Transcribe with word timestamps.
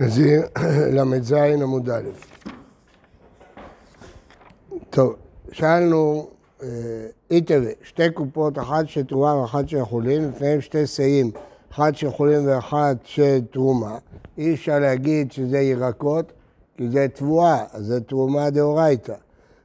נזיר 0.00 0.42
ל"ז 0.92 1.32
עמוד 1.32 1.90
א'. 1.90 2.02
טוב, 4.90 5.16
שאלנו, 5.52 6.28
איתווה, 7.30 7.70
שתי 7.82 8.10
קופות, 8.10 8.58
אחת 8.58 8.88
של 8.88 9.04
תרומה 9.04 9.36
ואחת 9.40 9.68
של 9.68 9.84
חולין, 9.84 10.28
לפניהם 10.28 10.60
שתי 10.60 10.86
שאים, 10.86 11.30
אחת 11.72 11.96
של 11.96 12.10
חולין 12.10 12.48
ואחת 12.48 12.96
של 13.04 13.38
תרומה. 13.50 13.98
אי 14.38 14.54
אפשר 14.54 14.78
להגיד 14.78 15.32
שזה 15.32 15.58
ירקות, 15.58 16.32
כי 16.76 16.88
זה 16.90 17.06
תבואה, 17.14 17.64
אז 17.72 17.86
זה 17.86 18.00
תרומה 18.00 18.50
דאורייתא. 18.50 19.14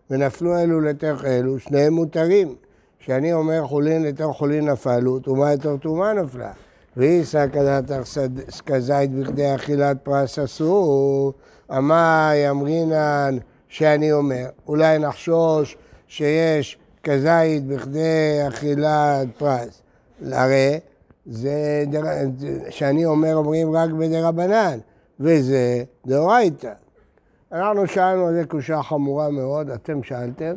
ונפלו 0.09 0.59
אלו 0.59 0.81
לתוך 0.81 1.25
אלו, 1.25 1.59
שניהם 1.59 1.93
מותרים. 1.93 2.55
כשאני 2.99 3.33
אומר 3.33 3.67
חולין 3.67 4.03
לתוך 4.03 4.37
חולין 4.37 4.69
נפלו, 4.69 5.19
תרומה 5.19 5.53
לתוך 5.53 5.81
תרומה 5.81 6.13
נפלה. 6.13 6.51
ואיסא 6.97 7.47
כדתך 7.47 8.17
כזית 8.65 9.11
בכדי 9.11 9.55
אכילת 9.55 9.97
פרס 10.03 10.39
אסור, 10.39 11.33
אמי 11.77 12.49
אמרינן 12.49 13.37
שאני 13.67 14.11
אומר, 14.11 14.45
אולי 14.67 14.99
נחשוש 14.99 15.77
שיש 16.07 16.77
כזית 17.03 17.67
בכדי 17.67 18.47
אכילת 18.47 19.27
פרס. 19.37 19.81
הרי 20.31 20.79
זה 21.25 21.83
דר... 21.87 22.03
שאני 22.69 23.05
אומר 23.05 23.35
אומרים 23.35 23.75
רק 23.75 23.89
בדרבנן, 23.89 24.79
וזה 25.19 25.83
דאורייתא. 26.07 26.73
אנחנו 27.51 27.87
שאלנו 27.87 28.27
על 28.27 28.33
זה 28.33 28.45
קושה 28.45 28.83
חמורה 28.83 29.29
מאוד, 29.29 29.69
אתם 29.69 30.03
שאלתם, 30.03 30.53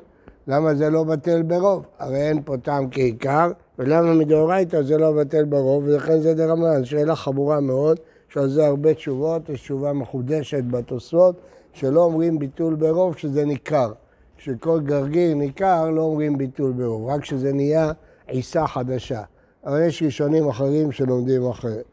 למה 0.48 0.74
זה 0.74 0.90
לא 0.90 1.04
בטל 1.04 1.42
ברוב? 1.42 1.86
הרי 1.98 2.28
אין 2.28 2.42
פה 2.44 2.56
טעם 2.56 2.90
כעיקר, 2.90 3.50
ולמה 3.78 4.14
מדאורייתא 4.14 4.82
זה 4.82 4.98
לא 4.98 5.12
בטל 5.12 5.44
ברוב, 5.44 5.84
ולכן 5.86 6.20
זה 6.20 6.34
דרמנן. 6.34 6.84
שאלה 6.84 7.16
חמורה 7.16 7.60
מאוד, 7.60 7.98
יש 8.30 8.36
על 8.36 8.48
זה 8.48 8.66
הרבה 8.66 8.94
תשובות, 8.94 9.48
יש 9.48 9.60
תשובה 9.60 9.92
מחודשת 9.92 10.64
בתוספות, 10.70 11.36
שלא 11.72 12.00
אומרים 12.00 12.38
ביטול 12.38 12.74
ברוב 12.74 13.14
כשזה 13.14 13.44
ניכר. 13.44 13.92
כשכל 14.38 14.80
גרגיר 14.80 15.34
ניכר 15.34 15.90
לא 15.90 16.02
אומרים 16.02 16.38
ביטול 16.38 16.72
ברוב, 16.72 17.08
רק 17.08 17.20
כשזה 17.20 17.52
נהיה 17.52 17.92
עיסה 18.26 18.66
חדשה. 18.66 19.22
אבל 19.66 19.82
יש 19.86 20.02
ראשונים 20.02 20.48
אחרים 20.48 20.92
שלומדים 20.92 21.46
אחרת. 21.46 21.84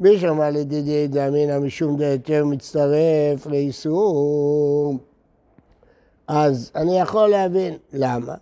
מי 0.00 0.18
שמע 0.18 0.50
לדידי 0.50 1.08
דאמינא 1.08 1.58
משום 1.58 1.96
דהיתר 1.96 2.44
מצטרף 2.44 3.46
לאיסור, 3.46 4.98
אז 6.34 6.70
אני 6.76 7.00
יכול 7.00 7.28
להבין 7.28 7.74
למה. 7.92 8.34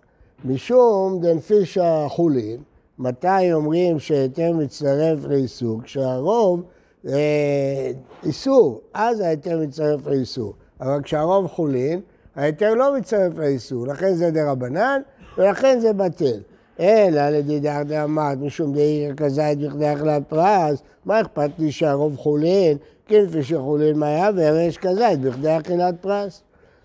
משום 0.45 1.21
דנפישה 1.21 2.07
חולין, 2.09 2.57
מתי 2.99 3.53
אומרים 3.53 3.99
שהיתר 3.99 4.53
מצטרף 4.53 5.25
לאיסור? 5.25 5.83
כשהרוב 5.83 6.63
אה, 7.09 7.91
איסור, 8.23 8.81
אז 8.95 9.21
ההיתר 9.21 9.59
מצטרף 9.59 10.07
לאיסור. 10.07 10.55
אבל 10.81 11.03
כשהרוב 11.03 11.47
חולין, 11.47 12.01
ההיתר 12.37 12.75
לא 12.75 12.97
מצטרף 12.97 13.39
לאיסור, 13.39 13.87
לכן 13.87 14.15
זה 14.15 14.31
דרבנן 14.31 15.01
ולכן 15.39 15.81
זה 15.81 15.93
בטל. 15.93 16.41
אלא 16.81 17.29
לדידר 17.29 17.83
דאמרת 17.83 18.39
משום 18.39 18.73
דעיר 18.73 19.15
כזית 19.15 19.59
בכדי 19.59 19.93
אכלת 19.93 20.23
פרס, 20.29 20.83
מה 21.05 21.21
אכפת 21.21 21.51
לי 21.59 21.73
שהרוב 21.73 22.17
חולין, 22.17 22.79
כנפי 23.07 23.43
שחולין 23.43 23.99
מה 23.99 24.09
יעבר, 24.09 24.57
יש 24.57 24.79
כזית 24.79 25.21
בכדי 25.21 25.57
אכילת 25.57 25.95
פרס. 26.01 26.43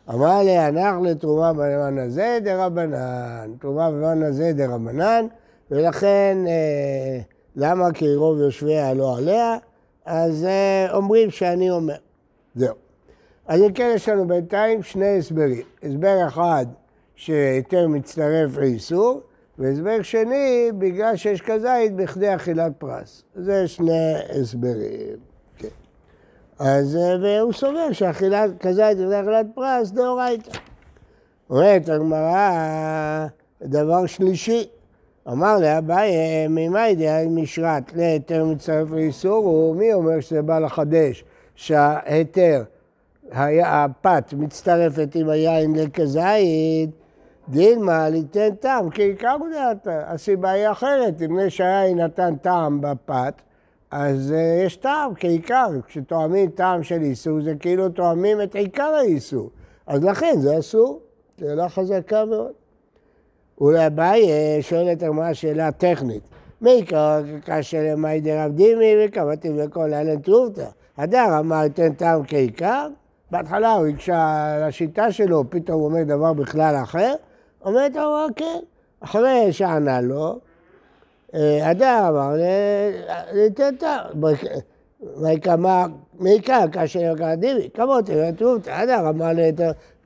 אמר 0.09 0.43
לי, 0.43 0.57
הנח 0.57 0.95
לתרומה 1.03 1.53
במובן 1.53 1.97
הזה 1.97 2.39
דרבנן, 2.43 3.51
תרומה 3.59 3.91
במובן 3.91 4.23
הזה 4.23 4.51
דרבנן, 4.53 5.25
ולכן 5.71 6.37
אה, 6.47 7.19
למה 7.55 7.91
כי 7.93 8.15
רוב 8.15 8.39
יושביה 8.39 8.93
לא 8.93 9.17
עליה, 9.17 9.57
אז 10.05 10.45
אה, 10.45 10.87
אומרים 10.93 11.31
שאני 11.31 11.71
אומר. 11.71 11.95
זהו. 12.55 12.75
אז 13.47 13.61
אם 13.61 13.73
כן, 13.73 13.91
יש 13.95 14.09
לנו 14.09 14.27
בינתיים 14.27 14.83
שני 14.83 15.17
הסברים. 15.17 15.61
הסבר 15.83 16.27
אחד, 16.27 16.65
שהיתר 17.15 17.87
מצטרף 17.87 18.57
לאיסור, 18.57 19.21
והסבר 19.57 20.01
שני, 20.01 20.71
בגלל 20.77 21.15
שיש 21.15 21.41
כזית 21.41 21.95
בכדי 21.95 22.35
אכילת 22.35 22.71
פרס. 22.77 23.23
זה 23.35 23.67
שני 23.67 24.13
הסברים. 24.29 25.34
אז, 26.59 26.97
והוא 27.21 27.53
סובר 27.53 27.91
שאכילת 27.91 28.49
כזית 28.59 28.97
בכדי 28.97 29.19
אכילת 29.19 29.45
פרס 29.55 29.91
דאורייתא. 29.91 30.57
אומרת 31.49 31.89
הגמרא, 31.89 33.27
דבר 33.61 34.05
שלישי, 34.05 34.67
אמר 35.27 35.57
לאביי, 35.57 36.11
ממאי 36.49 36.89
ידיעה 36.89 37.27
משרת 37.27 37.93
להיתר 37.93 38.45
מצטרף 38.45 38.91
לאיסור, 38.91 39.75
מי 39.75 39.93
אומר 39.93 40.19
שזה 40.19 40.41
בא 40.41 40.59
לחדש 40.59 41.23
שההיתר, 41.55 42.63
הפת 43.63 44.33
מצטרפת 44.33 45.15
עם 45.15 45.29
היין 45.29 45.75
לכזית, 45.75 46.89
דילמה 47.49 48.09
ליתן 48.09 48.55
טעם, 48.55 48.89
כי 48.89 49.01
עיקר 49.01 49.35
הוא 49.39 49.47
דעתה. 49.53 50.01
הסיבה 50.07 50.49
היא 50.49 50.71
אחרת, 50.71 51.21
אם 51.21 51.49
שהיין 51.49 51.99
נתן 51.99 52.35
טעם 52.35 52.81
בפת, 52.81 53.33
אז 53.97 54.31
uh, 54.31 54.65
יש 54.65 54.75
טעם 54.75 55.11
כעיקר. 55.15 55.67
כשתואמים 55.87 56.49
טעם 56.49 56.83
של 56.83 57.01
איסור, 57.01 57.41
זה 57.41 57.53
כאילו 57.59 57.89
תואמים 57.89 58.41
את 58.41 58.55
עיקר 58.55 58.83
האיסור. 58.83 59.49
אז 59.87 60.03
לכן 60.03 60.35
זה 60.39 60.59
אסור. 60.59 61.01
שאלה 61.39 61.69
חזקה 61.69 62.25
מאוד. 62.25 62.51
ולאביי 63.61 64.21
שואלת 64.61 65.03
הגמרא 65.03 65.33
שאלה 65.33 65.71
טכנית. 65.71 66.23
מי 66.61 66.85
קרא 66.85 67.21
כאשר 67.45 67.77
למאי 67.81 68.21
דרב 68.21 68.51
דימי 68.51 68.95
וקבעתי 69.05 69.49
לכל 69.49 69.93
אלן 69.93 70.19
תרובתא. 70.19 70.67
הדר 70.97 71.39
אמר 71.39 71.67
תן 71.67 71.93
טעם 71.93 72.21
כעיקר, 72.27 72.87
בהתחלה 73.31 73.73
הוא 73.73 73.87
הקשה 73.87 74.57
לשיטה 74.67 75.11
שלו, 75.11 75.43
פתאום 75.49 75.79
הוא 75.79 75.87
אומר 75.87 76.03
דבר 76.03 76.33
בכלל 76.33 76.75
אחר, 76.83 77.13
אומרת 77.65 77.95
לו, 77.95 78.27
כן. 78.35 78.59
אחרי 78.99 79.53
שענה 79.53 80.01
לו, 80.01 80.39
הדר 81.61 82.05
אמר, 82.09 82.33
ניתן 83.33 83.75
טעם. 83.75 84.21
מעיקר 86.19 86.65
כאשר 86.71 86.99
יקרא 86.99 87.35
דימי, 87.35 87.69
כמות 87.73 88.05
תרובתא. 88.37 88.69
הדר 88.69 89.09
אמר 89.09 89.31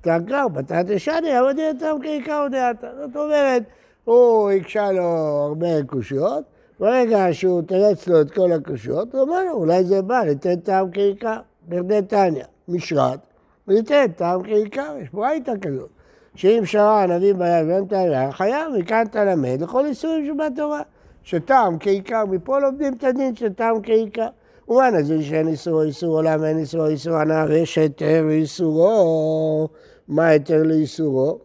תקר, 0.02 0.48
בטעת 0.48 0.86
שני, 0.98 1.40
אבל 1.40 1.54
דעתם 1.54 1.96
כעיקר 2.02 2.48
דעתה. 2.52 2.88
זאת 3.00 3.16
אומרת, 3.16 3.64
הוא 4.04 4.52
הקשה 4.52 4.92
לו 4.92 5.04
הרבה 5.04 5.84
קושיות, 5.88 6.44
ברגע 6.80 7.28
שהוא 7.32 7.62
תרץ 7.62 8.08
לו 8.08 8.22
את 8.22 8.32
כל 8.32 8.52
הקושיות, 8.52 9.14
הוא 9.14 9.22
אומר 9.22 9.44
לו, 9.44 9.52
אולי 9.52 9.84
זה 9.84 10.02
בא 10.02 10.24
לתת 10.24 10.58
טעם 10.64 10.92
כעיקר, 10.92 11.38
בכדי 11.68 12.02
תניא, 12.08 12.44
משרת, 12.68 13.20
וליתן 13.68 14.08
טעם 14.16 14.44
כעיקר, 14.44 14.96
יש 15.02 15.10
ברייתא 15.14 15.54
כזאת. 15.62 15.90
שאם 16.36 16.62
שרה 16.66 17.04
הנביא 17.04 17.34
ביד 17.34 17.68
ואין 17.68 17.86
טעם, 17.86 18.32
חייב, 18.32 18.74
מכאן 18.80 19.06
אתה 19.10 19.26
למד 19.26 19.62
לכל 19.62 19.86
איסורים 19.86 20.26
שבתורה. 20.26 20.82
שטעם 21.30 21.80
כעיקר, 21.80 22.26
מפה 22.26 22.60
לומדים 22.60 22.94
את 22.94 23.04
הדין 23.04 23.36
של 23.36 23.54
טעם 23.54 23.82
כעיקר. 23.84 24.28
ומה 24.70 24.90
נזיר 24.90 25.22
שאין 25.22 25.48
איסורו 25.48 25.82
איסור 25.82 26.16
עולם 26.16 26.42
ואין 26.42 26.58
איסורו 26.58 26.86
איסור 26.86 27.16
הנאה 27.16 27.46
ויש 27.50 27.78
היתר 27.78 28.30
איסורו, 28.30 29.70
מה 30.08 30.28
היתר 30.28 30.64
לאיסורו? 30.64 31.40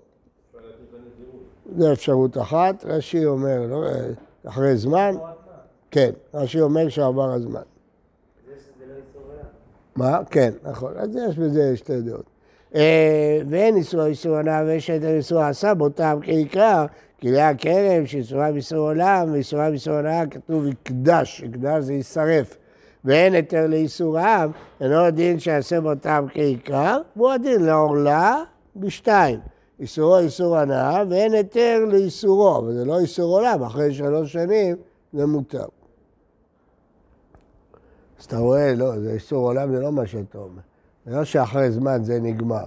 זו 1.79 1.93
אפשרות 1.93 2.39
אחת, 2.39 2.85
רש"י 2.85 3.27
אומר, 3.27 3.67
לא, 3.71 3.85
אחרי 4.45 4.77
זמן, 4.77 5.15
כן, 5.91 6.11
רש"י 6.35 6.61
אומר 6.61 6.89
שעבר 6.89 7.33
הזמן. 7.33 7.63
מה? 9.97 10.19
כן, 10.31 10.51
נכון, 10.63 10.93
אז 10.97 11.17
יש 11.29 11.39
בזה 11.39 11.77
שתי 11.77 12.01
דעות. 12.01 12.27
ואין 13.49 13.77
איסור 13.77 14.07
איסור 14.07 14.37
הנאה 14.37 14.63
ויש 14.67 14.91
היתר 14.91 15.17
איסור 15.17 15.41
עשה 15.41 15.75
בו 15.75 15.89
טעם 15.89 16.21
כעיקר, 16.23 16.87
כי 17.25 17.31
לאה 17.31 17.55
כרם 17.55 18.07
שאיסורה 18.07 18.53
באיסור 18.53 18.79
עולם 18.79 19.33
ואיסורה 19.33 19.71
באיסור 19.71 19.95
הנאה 19.95 20.27
כתוב 20.27 20.67
יקדש, 20.67 21.41
יקדש 21.41 21.85
זה 21.85 21.93
יישרף. 21.93 22.57
ואין 23.05 23.35
היתר 23.35 23.67
לאיסוריו, 23.67 24.51
אינו 24.81 25.05
הדין 25.05 25.39
שיעשה 25.39 25.79
טעם 26.01 26.27
כעיקר, 26.29 27.01
והוא 27.17 27.31
הדין 27.31 27.63
לעורלה 27.63 28.43
בשתיים. 28.77 29.41
איסורו 29.81 30.19
איסור 30.19 30.57
הנאה, 30.57 31.03
ואין 31.11 31.33
היתר 31.33 31.85
לאיסורו, 31.89 32.59
אבל 32.59 32.73
זה 32.73 32.85
לא 32.85 32.99
איסור 32.99 33.37
עולם, 33.37 33.63
אחרי 33.63 33.95
שלוש 33.95 34.33
שנים 34.33 34.77
זה 35.13 35.27
מותר. 35.27 35.67
אז 38.19 38.25
אתה 38.25 38.39
רואה, 38.39 38.75
לא, 38.75 39.01
זה 39.01 39.13
איסור 39.13 39.47
עולם, 39.47 39.77
זה 39.77 39.81
לא 39.81 39.93
מה 39.93 40.07
שאתה 40.07 40.39
אומר. 40.39 40.63
זה 41.07 41.17
לא 41.17 41.25
שאחרי 41.25 41.71
זמן 41.71 42.05
זה 42.05 42.21
נגמר. 42.21 42.67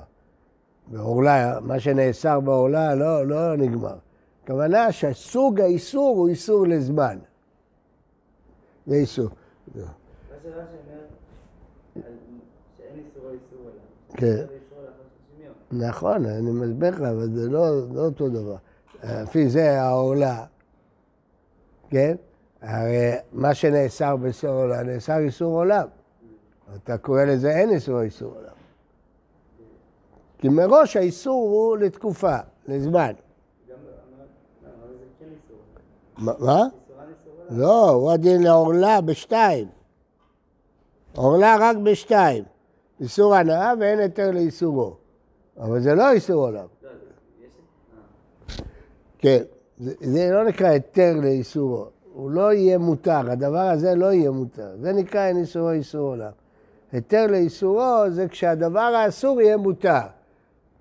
בעורלה, 0.87 1.59
מה 1.61 1.79
שנאסר 1.79 2.39
בעורלה 2.39 2.95
לא, 2.95 3.27
לא 3.27 3.55
נגמר. 3.55 4.06
הכוונה 4.47 4.91
שסוג 4.91 5.61
האיסור 5.61 6.17
הוא 6.17 6.29
איסור 6.29 6.67
לזמן. 6.67 7.17
זה 8.87 8.95
איסור. 8.95 9.29
זה 9.75 9.81
רש"י 10.45 10.75
אומר 10.87 11.03
שאין 12.77 12.99
איסור 12.99 13.25
עליו. 13.61 14.17
כן. 14.17 14.45
נכון, 15.71 16.25
אני 16.25 16.51
מסביר 16.51 16.89
לך, 16.89 17.01
אבל 17.01 17.29
זה 17.33 17.49
לא, 17.49 17.87
לא 17.93 18.05
אותו 18.05 18.29
דבר. 18.29 18.55
לפי 19.03 19.49
זה 19.49 19.81
העולה, 19.81 20.45
כן? 21.89 22.15
הרי 22.61 23.11
מה 23.31 23.53
שנאסר 23.53 24.15
באיסור 24.15 24.49
עולם, 24.49 24.87
נאסר 24.87 25.17
איסור 25.17 25.55
עולם. 25.55 25.87
אתה 26.83 26.97
קורא 26.97 27.23
לזה 27.23 27.51
אין 27.51 27.69
איסור 27.69 28.01
איסור 28.01 28.33
עולם. 28.33 28.47
כי 30.37 30.49
מראש 30.49 30.97
האיסור 30.97 31.49
הוא 31.49 31.77
לתקופה, 31.77 32.37
לזמן. 32.67 33.11
גם 33.69 33.75
אמרת, 33.77 34.27
לא, 34.63 34.69
אבל 34.69 34.93
זה 34.93 35.05
כן 35.19 35.25
איסור. 35.25 35.57
מה? 36.17 36.63
לא, 37.49 37.89
הוא 37.89 38.11
הדין 38.11 38.43
לעורלה 38.43 39.01
בשתיים. 39.01 39.67
עורלה 41.15 41.55
רק 41.59 41.77
בשתיים. 41.77 42.43
איסור 43.01 43.35
הנאה 43.35 43.73
ואין 43.79 43.99
היתר 43.99 44.31
לאיסורו. 44.31 44.95
אבל 45.59 45.79
זה 45.79 45.95
לא 45.95 46.11
איסור 46.11 46.45
עולם. 46.45 46.65
לא. 46.83 46.89
אה. 46.89 46.93
כן, 49.17 49.43
זה, 49.79 49.93
זה 50.01 50.29
לא 50.31 50.45
נקרא 50.45 50.67
היתר 50.67 51.13
לאיסורו. 51.21 51.85
הוא 52.13 52.31
לא 52.31 52.53
יהיה 52.53 52.77
מותר, 52.77 53.31
הדבר 53.31 53.59
הזה 53.59 53.95
לא 53.95 54.13
יהיה 54.13 54.31
מותר. 54.31 54.69
זה 54.81 54.93
נקרא 54.93 55.27
אין 55.27 55.37
איסורו 55.37 55.71
איסור 55.71 56.09
עולם. 56.09 56.31
היתר 56.91 57.27
לאיסורו 57.27 58.09
זה 58.09 58.27
כשהדבר 58.27 58.79
האסור 58.79 59.41
יהיה 59.41 59.57
מותר. 59.57 59.99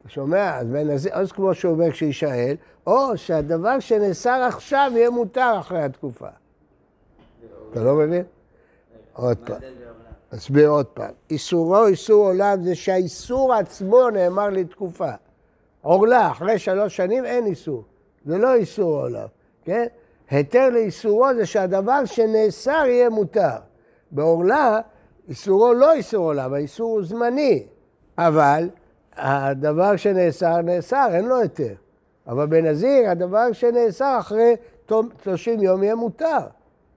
שומע? 0.08 0.58
אז 0.58 0.66
הזה, 0.90 1.08
אז 1.12 1.32
כמו 1.32 1.54
שהוא 1.54 1.72
אומר 1.72 1.90
כשישאל, 1.90 2.56
או 2.86 3.16
שהדבר 3.16 3.80
שנאסר 3.80 4.42
עכשיו 4.48 4.92
יהיה 4.94 5.10
מותר 5.10 5.56
אחרי 5.60 5.82
התקופה. 5.82 6.28
אתה 7.70 7.84
לא 7.84 7.94
מבין? 7.94 8.24
עוד 9.12 9.36
פעם. 9.46 9.60
אסביר 10.34 10.68
עוד 10.68 10.86
פעם. 10.86 11.10
איסורו 11.30 11.86
איסור 11.86 12.26
עולם 12.26 12.62
זה 12.62 12.74
שהאיסור 12.74 13.54
עצמו 13.54 14.10
נאמר 14.10 14.50
לתקופה. 14.50 15.10
עורלה, 15.82 16.30
אחרי 16.30 16.58
שלוש 16.58 16.96
שנים 16.96 17.24
אין 17.24 17.46
איסור. 17.46 17.84
זה 18.24 18.38
לא 18.38 18.54
איסור 18.54 19.00
עולם, 19.00 19.26
כן? 19.64 19.86
היתר 20.30 20.70
לאיסורו 20.70 21.34
זה 21.34 21.46
שהדבר 21.46 22.04
שנאסר 22.04 22.84
יהיה 22.86 23.10
מותר. 23.10 23.56
בעורלה, 24.10 24.80
איסורו 25.28 25.74
לא 25.74 25.92
איסור 25.92 26.24
עולם, 26.24 26.54
האיסור 26.54 26.90
הוא 26.90 27.04
זמני. 27.04 27.66
אבל 28.18 28.68
הדבר 29.16 29.96
שנאסר, 29.96 30.60
נאסר, 30.60 31.08
אין 31.12 31.24
לו 31.24 31.40
היתר. 31.40 31.74
אבל 32.26 32.46
בנזיר, 32.46 33.10
הדבר 33.10 33.52
שנאסר 33.52 34.16
אחרי 34.18 34.56
תום 34.86 35.08
30 35.22 35.62
יום 35.62 35.82
יהיה 35.82 35.94
מותר. 35.94 36.38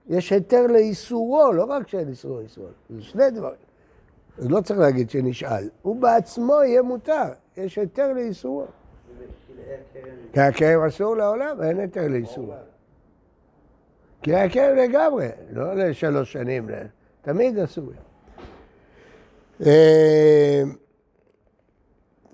יש 0.08 0.32
היתר 0.32 0.66
לאיסורו, 0.66 1.52
לא 1.52 1.64
רק 1.64 1.88
שאין 1.88 2.08
איסורו 2.08 2.40
איסור, 2.40 2.66
זה 2.90 3.02
שני 3.02 3.30
דברים. 3.30 3.54
אז 4.38 4.50
לא 4.50 4.60
צריך 4.60 4.80
להגיד 4.80 5.10
שנשאל, 5.10 5.68
הוא 5.82 5.96
בעצמו 5.96 6.54
יהיה 6.64 6.82
מותר, 6.82 7.24
יש 7.56 7.78
היתר 7.78 8.12
לאיסורו. 8.12 8.64
כי 10.32 10.40
הכאב 10.40 10.80
אסור 10.80 11.16
לעולם, 11.16 11.62
אין 11.62 11.80
היתר 11.80 12.08
לאיסורו. 12.08 12.52
כי 14.22 14.34
הכאב 14.34 14.76
לגמרי, 14.76 15.28
לא 15.52 15.74
לשלוש 15.74 16.32
שנים, 16.32 16.68
תמיד 17.22 17.58
אסור. 17.58 17.92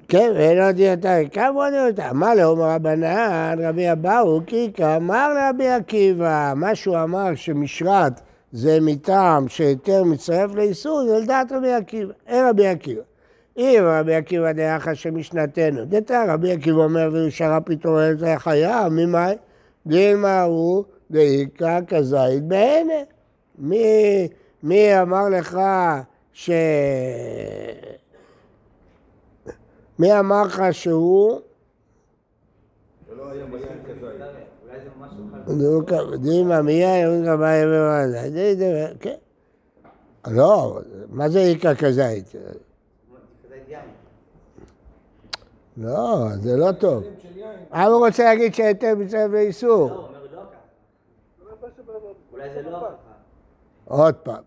כן, 0.08 0.32
ואין 0.34 0.62
עוד 0.62 0.78
יותר, 0.78 1.16
כמה 1.32 1.64
עוד 1.64 1.74
יותר? 1.74 2.12
מה 2.12 2.34
לאומר 2.34 2.70
רבנן, 2.70 3.58
רבי 3.62 3.92
אבאו, 3.92 4.40
כי 4.46 4.70
כאמר 4.74 5.34
לרבי 5.34 5.68
עקיבא, 5.68 6.52
מה 6.56 6.74
שהוא 6.74 6.96
אמר 7.02 7.34
שמשרת 7.34 8.20
זה 8.52 8.78
מטעם 8.80 9.48
שהיתר 9.48 10.04
מצטרף 10.04 10.54
לאיסור, 10.54 11.04
זה 11.08 11.18
לדעת 11.18 11.52
רבי 11.52 11.72
עקיבא, 11.72 12.12
אין 12.26 12.46
רבי 12.48 12.66
עקיבא. 12.66 13.02
אם 13.56 13.82
רבי 13.82 14.14
עקיבא 14.14 14.52
דעך 14.52 14.88
שמשנתנו, 14.94 15.84
דתא 15.84 16.24
רבי 16.28 16.52
עקיבא 16.52 16.78
אומר 16.78 17.10
וישרה 17.12 17.60
פתאום 17.60 17.96
זה 18.18 18.34
חייב, 18.38 18.92
ממאי? 18.92 19.36
דילמה 19.86 20.42
הוא 20.42 20.84
דאיכא 21.10 21.80
כזית 21.88 22.42
בעינה. 22.42 22.94
מי, 23.58 24.28
מי 24.62 25.00
אמר 25.00 25.28
לך 25.28 25.58
ש... 26.32 26.50
מי 29.98 30.18
אמר 30.18 30.42
לך 30.42 30.62
שהוא? 30.72 31.40
אולי 33.10 33.38
זה 34.80 34.88
אחד. 35.32 35.50
נו, 35.52 35.82
דימה, 36.16 36.62
מי 36.62 36.72
היה? 36.84 37.10
ומה 37.10 38.08
זה? 38.56 38.88
כן. 39.00 39.14
לא, 40.26 40.80
מה 41.08 41.28
זה 41.28 41.38
איכא 41.38 41.74
כזית? 41.74 42.32
לא, 45.76 46.26
זה 46.42 46.56
לא 46.56 46.72
טוב. 46.72 47.02
אבל 47.72 47.92
הוא 47.92 48.06
רוצה 48.06 48.24
להגיד 48.24 48.54
שהיתר 48.54 48.94
מצטרף 48.98 49.30
לאיסור. 49.32 49.88
לא, 49.90 49.94
הוא 49.94 50.08
לא. 50.34 50.42
אולי 52.32 52.48
זה 52.54 52.70
לא. 52.70 52.88
עוד 53.84 54.14
פעם. 54.14 54.42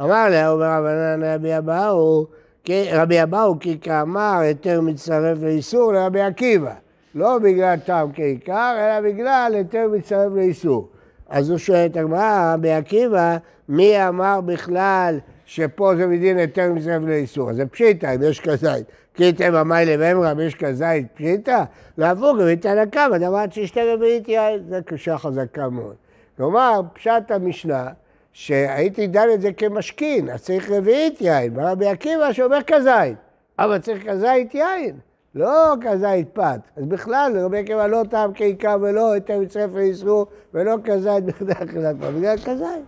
אמר 0.00 0.28
לה, 0.30 0.48
אומר 0.50 0.66
רבנן 0.66 1.22
רבי 1.34 1.58
אבאו, 1.58 2.26
כי- 2.26 2.32
רבי 2.70 3.22
אבאו 3.22 3.58
כי 3.60 3.78
כאמר 3.80 4.38
היתר 4.40 4.80
מצטרף 4.80 5.38
לאיסור 5.42 5.92
לרבי 5.92 6.20
עקיבא. 6.20 6.72
לא 7.14 7.38
בגלל 7.38 7.76
טעם 7.76 8.12
כעיקר, 8.12 8.74
אלא 8.78 9.10
בגלל 9.10 9.52
היתר 9.54 9.86
מצטרף 9.92 10.32
לאיסור. 10.34 10.88
אז 11.28 11.50
הוא 11.50 11.58
שואל 11.58 11.86
את 11.86 11.96
הגמרא, 11.96 12.54
רבי 12.54 12.72
עקיבא, 12.72 13.36
מי 13.68 14.08
אמר 14.08 14.40
בכלל 14.40 15.18
שפה 15.44 15.96
זה 15.96 16.06
מדין 16.06 16.38
היתר 16.38 16.72
מצטרף 16.72 17.02
לאיסור? 17.02 17.50
אז 17.50 17.56
זה 17.56 17.66
פשיטא, 17.66 18.14
אם 18.14 18.22
יש 18.22 18.40
כזית. 18.40 18.86
כי 19.14 19.32
תמא 19.32 19.62
מאי 19.62 19.86
לבמרא, 19.86 20.32
אם 20.32 20.40
יש 20.40 20.54
כזית 20.54 21.06
פשיטא? 21.14 21.64
להפוך, 21.98 22.36
אם 22.40 22.54
תנא 22.54 22.84
קמא, 22.84 23.18
דבר 23.18 23.44
ששתי 23.50 23.80
רביעית 23.94 24.28
יין. 24.28 24.62
זו 24.68 24.76
קשה 24.84 25.18
חזקה 25.18 25.68
מאוד. 25.68 25.94
כלומר, 26.36 26.80
פשט 26.92 27.30
המשנה, 27.30 27.88
שהייתי 28.34 29.06
דן 29.06 29.26
את 29.34 29.40
זה 29.40 29.52
כמשכין, 29.52 30.30
אז 30.30 30.42
צריך 30.42 30.70
רביעית 30.70 31.20
יין. 31.20 31.54
בא 31.54 31.70
רבי 31.70 31.86
עקיבא 31.86 32.32
שאומר 32.32 32.62
כזית, 32.66 33.16
אבל 33.58 33.78
צריך 33.78 34.06
כזית 34.08 34.54
יין, 34.54 34.98
לא 35.34 35.74
כזית 35.80 36.28
פת. 36.32 36.60
אז 36.76 36.84
בכלל, 36.84 37.38
רבי 37.38 37.58
עקיבא 37.58 37.86
לא 37.86 38.02
טעם 38.10 38.30
כעיקר 38.34 38.76
ולא 38.80 39.12
היתר 39.12 39.38
מצטרף 39.38 39.70
לאיסור, 39.74 40.26
ולא 40.54 40.76
כזית 40.84 41.24
בכדי 41.24 41.52
אכילת 41.52 41.96
פת, 42.00 42.06
בגלל 42.06 42.36
כזית. 42.38 42.84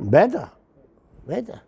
בטח, 0.00 0.48
בטח. 1.26 1.58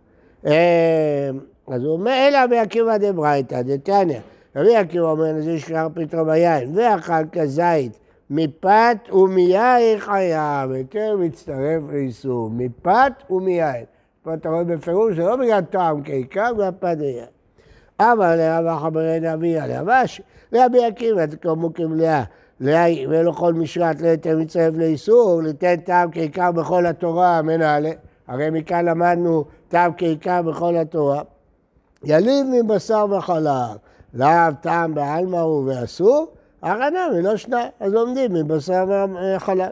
אה, 0.46 1.30
אז 1.66 1.82
הוא 1.82 1.92
אומר, 1.92 2.28
אלא 2.28 2.38
רבי 2.44 2.58
עקיבא 2.58 2.96
דברייתא, 2.96 3.62
דתניא. 3.62 4.20
רבי 4.56 4.76
עקיבא 4.76 5.10
אומר, 5.10 5.40
זה 5.40 5.58
שכר 5.58 5.88
פתאום 5.94 6.28
היין, 6.28 6.78
ואכל 6.78 7.28
כזית 7.32 7.98
מפת 8.30 8.96
ומיין 9.12 9.98
חייב, 9.98 10.70
היתר 10.70 11.16
מצטרף 11.18 11.82
לאיסור, 11.92 12.50
מפת 12.50 13.12
ומיין. 13.30 13.84
פה 14.22 14.34
אתה 14.34 14.48
רואה 14.48 14.64
בפירוש, 14.64 15.16
זה 15.16 15.22
לא 15.22 15.36
בגלל 15.36 15.60
טעם 15.60 16.02
כעיקר, 16.04 16.54
בגלל 16.54 16.70
פת 16.80 16.96
ויין. 17.00 17.26
אבל 18.00 18.36
לרב 18.36 18.78
חברי 18.78 19.20
נביא 19.20 19.62
על 19.62 19.70
יבש, 19.70 20.20
רבי 20.54 20.84
עקיבא 20.84 21.26
תקומו 21.26 21.74
כמלאה, 21.74 22.22
ולא 22.60 23.32
כל 23.32 23.54
משרת 23.54 24.00
לא 24.00 24.08
יותר 24.08 24.38
מצטרף 24.38 24.74
לאיסור, 24.76 25.42
ליתן 25.42 25.76
טעם 25.76 26.10
כעיקר 26.12 26.52
בכל 26.52 26.86
התורה 26.86 27.42
מנהלה. 27.42 27.90
הרי 28.28 28.50
מכאן 28.50 28.84
למדנו 28.84 29.44
טעם 29.68 29.92
כעיקר 29.96 30.42
בכל 30.42 30.76
התורה. 30.76 31.22
יליד 32.04 32.46
מבשר 32.46 33.06
וחלב, 33.10 33.76
לאו 34.14 34.52
טעם 34.60 34.94
בעלמא 34.94 35.36
הוא 35.36 35.64
ואסור, 35.66 36.26
הרנן 36.66 37.08
מלא 37.14 37.36
שניים, 37.36 37.68
אז 37.80 37.92
לומדים 37.92 38.32
מבשר 38.32 38.84
וחלב. 39.36 39.70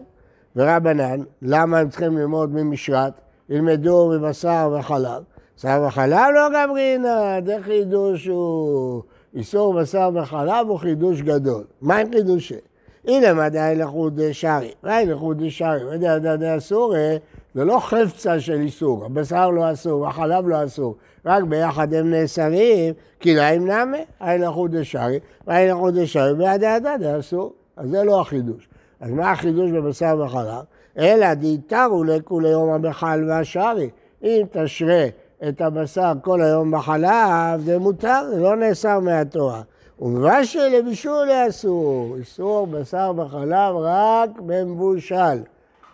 ורבנן, 0.57 1.21
למה 1.43 1.79
הם 1.79 1.89
צריכים 1.89 2.19
ללמוד 2.19 2.55
ממשרת? 2.55 3.13
ילמדו 3.49 4.11
מבשר 4.15 4.77
וחלב. 4.79 5.23
בשר 5.57 5.83
וחלב 5.87 6.31
לא 6.35 6.49
גברינא, 6.49 7.41
זה 7.47 7.57
חידוש 7.63 8.27
הוא... 8.27 9.03
איסור 9.35 9.75
בשר 9.75 10.11
וחלב 10.15 10.69
הוא 10.69 10.79
חידוש 10.79 11.23
גדול. 11.23 11.65
מה 11.81 11.97
עם 11.97 12.11
חידושי? 12.13 12.59
הנה 13.05 13.35
מדי 13.35 13.75
לחוד 13.77 14.21
שרי, 14.33 14.73
ואין 14.83 15.11
לחוד 15.11 15.43
שרי, 15.49 15.85
ודא 15.85 16.19
דא 16.19 16.37
דא 16.37 16.57
אסור, 16.57 16.97
אה, 16.97 17.17
זה 17.55 17.65
לא 17.65 17.79
חפצה 17.81 18.41
של 18.41 18.61
איסור, 18.61 19.05
הבשר 19.05 19.51
לא 19.51 19.73
אסור, 19.73 20.09
החלב 20.09 20.49
לא 20.49 20.65
אסור, 20.65 20.97
רק 21.27 21.43
ביחד 21.43 21.95
הם 21.95 22.11
נאסרים, 22.11 22.95
כי 23.21 23.35
להם 23.35 23.71
נמי, 23.71 24.05
אין 24.21 24.41
לחוד 24.41 24.83
שרי, 24.83 25.19
ואין 25.47 25.71
לחוד 25.71 26.05
שרי, 26.05 26.33
ודא 26.33 26.79
דא 26.79 26.97
דא 26.97 27.19
אסור. 27.19 27.53
אז 27.77 27.91
זה 27.91 28.05
לא 28.05 28.21
החידוש. 28.21 28.69
אז 29.01 29.11
מה 29.11 29.31
החידוש 29.31 29.71
בבשר 29.71 30.21
וחלב? 30.25 30.65
אלא 30.99 31.35
דהיתרו 31.35 32.05
לכולי 32.05 32.49
יום 32.49 32.71
הבחל 32.71 33.25
והשרי. 33.29 33.91
אם 34.23 34.43
תשרה 34.51 35.07
את 35.49 35.61
הבשר 35.61 36.13
כל 36.23 36.43
היום 36.43 36.71
בחלב, 36.71 37.61
זה 37.65 37.79
מותר, 37.79 38.23
זה 38.31 38.41
לא 38.41 38.57
נאסר 38.57 39.01
מהתורה. 39.01 39.63
ומבשל 39.99 40.69
לבישול 40.69 41.29
אסור, 41.49 42.17
איסור 42.19 42.67
בשר 42.67 43.13
בחלב 43.13 43.77
רק 43.77 44.31
במבושל. 44.47 45.39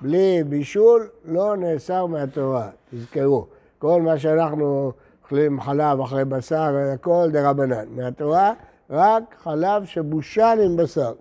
בלי 0.01 0.45
בישול 0.45 1.09
לא 1.25 1.57
נאסר 1.57 2.07
מהתורה, 2.07 2.69
תזכרו. 2.91 3.47
כל 3.79 4.03
מה 4.03 4.19
שאנחנו 4.19 4.93
אוכלים 5.23 5.61
חלב 5.61 6.01
אחרי 6.01 6.25
בשר, 6.25 6.77
הכל 6.95 7.29
דה 7.33 7.51
רבנן. 7.51 7.85
מהתורה 7.97 8.53
רק 8.91 9.23
חלב 9.43 9.85
שבושל 9.85 10.61
עם 10.65 10.77
בשר. 10.77 11.13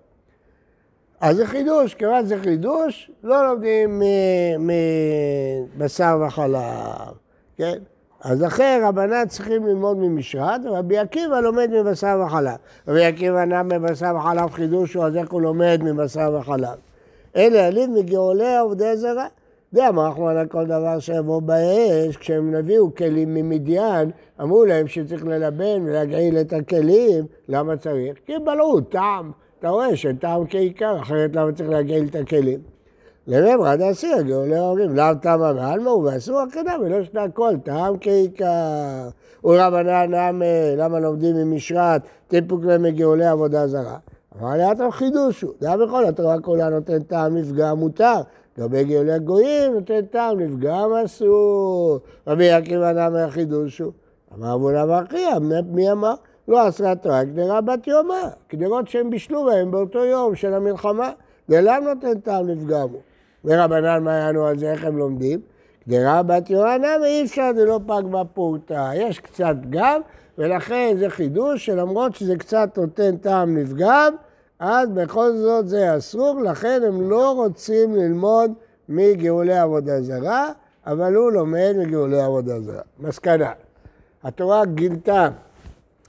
אז 1.20 1.36
זה 1.36 1.46
חידוש, 1.46 1.94
כיוון 1.94 2.24
שזה 2.24 2.38
חידוש, 2.38 3.10
לא 3.24 3.48
לומדים 3.48 4.02
מבשר 5.76 6.18
וחלב, 6.26 7.12
כן? 7.56 7.78
אז 8.20 8.42
לכן 8.42 8.80
רבנן 8.84 9.28
צריכים 9.28 9.66
ללמוד 9.66 9.96
ממשרת, 9.96 10.60
ורבי 10.64 10.98
עקיבא 10.98 11.40
לומד 11.40 11.70
מבשר 11.80 12.22
וחלב. 12.26 12.56
רבי 12.88 13.04
עקיבא 13.04 13.44
נע 13.44 13.62
מבשר 13.62 14.16
וחלב 14.16 14.50
חידוש, 14.50 14.96
אז 14.96 15.16
איך 15.16 15.30
הוא 15.30 15.42
לומד 15.42 15.80
מבשר 15.84 16.36
וחלב? 16.38 16.78
אלה 17.36 17.64
העליב 17.64 17.90
מגאולי 17.90 18.58
עובדי 18.58 18.96
זרה. 18.96 19.26
מה 19.72 20.08
רחמן 20.08 20.36
על 20.36 20.46
כל 20.46 20.66
דבר 20.66 20.98
שיבוא 20.98 21.42
באש, 21.42 22.16
כשהם 22.16 22.54
הביאו 22.54 22.94
כלים 22.94 23.34
ממדיין, 23.34 24.10
אמרו 24.40 24.64
להם 24.64 24.88
שצריך 24.88 25.24
ללבן 25.24 25.82
ולהגעיל 25.84 26.38
את 26.40 26.52
הכלים, 26.52 27.24
למה 27.48 27.76
צריך? 27.76 28.18
כי 28.26 28.32
בלעו 28.44 28.80
טעם, 28.80 29.30
אתה 29.58 29.68
רואה 29.68 29.96
שטעם 29.96 30.46
כעיקר, 30.46 30.96
אחרת 31.02 31.36
למה 31.36 31.52
צריך 31.52 31.70
להגעיל 31.70 32.06
את 32.10 32.14
הכלים? 32.14 32.60
לממרא 33.26 33.76
דאסיר, 33.76 34.22
גאולי 34.22 34.56
ההורים, 34.56 34.96
לאו 34.96 35.14
טעמה 35.22 35.52
מעלמא 35.52 35.88
ואסור 35.88 36.40
הקנה 36.40 36.76
ולא 36.80 37.04
שתה 37.04 37.22
הכל, 37.22 37.54
טעם 37.64 37.94
כעיקר. 38.00 39.08
ורבנן 39.44 40.14
נמי, 40.14 40.76
למה 40.76 41.00
לומדים 41.00 41.36
ממשרת, 41.36 42.02
טיפוק 42.28 42.64
להם 42.64 42.82
מגאולי 42.82 43.26
עבודה 43.26 43.66
זרה? 43.66 43.96
אמר 44.38 44.56
לאט 44.56 44.78
חידוש 44.90 45.42
הוא, 45.42 45.52
זה 45.60 45.76
בכל 45.76 46.04
התורה 46.04 46.40
כולה 46.40 46.68
נותן 46.68 47.02
טעם 47.02 47.36
נפגע 47.36 47.74
מותר. 47.74 48.20
לגבי 48.58 48.84
גאולי 48.84 49.12
הגויים 49.12 49.74
נותן 49.74 50.06
טעם 50.06 50.40
לפגם 50.40 50.90
אסור. 51.04 51.98
רבי 52.26 52.50
עקיבא 52.50 52.92
נאמר 52.92 53.24
החידוש 53.24 53.78
הוא. 53.78 53.92
אמר 54.34 54.54
אבו 54.54 54.70
נאמר 54.70 55.02
אחיה, 55.02 55.38
מי 55.64 55.92
אמר? 55.92 56.14
לא 56.48 56.68
אסרה 56.68 56.94
תורה 56.94 57.24
גדרה 57.24 57.60
בת 57.60 57.86
יומה, 57.86 58.28
גדרות 58.52 58.88
שהם 58.88 59.10
בישלו 59.10 59.44
בהם 59.44 59.70
באותו 59.70 60.04
יום 60.04 60.34
של 60.34 60.54
המלחמה. 60.54 61.10
ולם 61.48 61.84
נותן 61.84 62.20
טעם 62.20 62.48
לפגם 62.48 62.88
הוא. 62.92 63.00
ורבנן 63.44 64.02
מה 64.02 64.12
יענו 64.12 64.46
על 64.46 64.58
זה, 64.58 64.72
איך 64.72 64.84
הם 64.84 64.98
לומדים? 64.98 65.40
גדרה 65.88 66.22
בת 66.22 66.50
יוהנה 66.50 66.88
ואי 67.02 67.22
אפשר, 67.24 67.50
זה 67.54 67.64
לא 67.64 67.80
פג 67.86 68.02
בפורתא. 68.10 68.90
יש 68.94 69.18
קצת 69.18 69.54
גם, 69.70 70.00
ולכן 70.38 70.96
זה 70.98 71.10
חידוש 71.10 71.66
שלמרות 71.66 72.14
שזה 72.14 72.36
קצת 72.36 72.78
נותן 72.78 73.16
טעם 73.16 73.56
לפגם, 73.56 74.14
אז 74.58 74.88
בכל 74.88 75.32
זאת 75.36 75.68
זה 75.68 75.96
אסור, 75.96 76.40
לכן 76.40 76.80
הם 76.86 77.10
לא 77.10 77.32
רוצים 77.32 77.96
ללמוד 77.96 78.52
מגאולי 78.88 79.58
עבודה 79.58 80.02
זרה, 80.02 80.48
אבל 80.86 81.14
הוא 81.14 81.32
לומד 81.32 81.74
מגאולי 81.78 82.20
עבודה 82.20 82.60
זרה. 82.60 82.82
מסקנה, 83.00 83.52
התורה 84.22 84.64
גילתה 84.64 85.28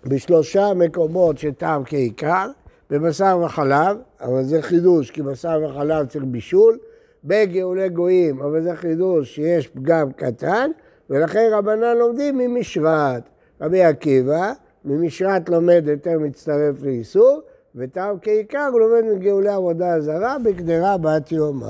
בשלושה 0.05 0.73
מקומות 0.73 1.37
שטעם 1.37 1.83
כעיקר, 1.85 2.47
בבשר 2.89 3.39
וחלב, 3.45 3.97
אבל 4.21 4.43
זה 4.43 4.61
חידוש, 4.61 5.11
כי 5.11 5.21
בשר 5.21 5.61
וחלב 5.65 6.05
צריך 6.05 6.23
בישול, 6.27 6.77
בגאולי 7.23 7.89
גויים, 7.89 8.41
אבל 8.41 8.63
זה 8.63 8.75
חידוש 8.75 9.35
שיש 9.35 9.67
פגם 9.67 10.11
קטן, 10.11 10.71
ולכן 11.09 11.49
רבנן 11.51 11.97
לומדים 11.97 12.37
ממשרת. 12.37 13.23
רבי 13.61 13.83
עקיבא, 13.83 14.53
ממשרת 14.85 15.49
לומד 15.49 15.83
יותר 15.87 16.19
מצטרף 16.19 16.75
לאיסור, 16.81 17.41
וטעם 17.75 18.15
כעיקר 18.21 18.69
הוא 18.71 18.79
לומד 18.79 19.15
מגאולי 19.15 19.49
עבודה 19.49 20.01
זרה 20.01 20.37
בקדרה 20.43 20.97
בת 20.97 21.31
יומא. 21.31 21.67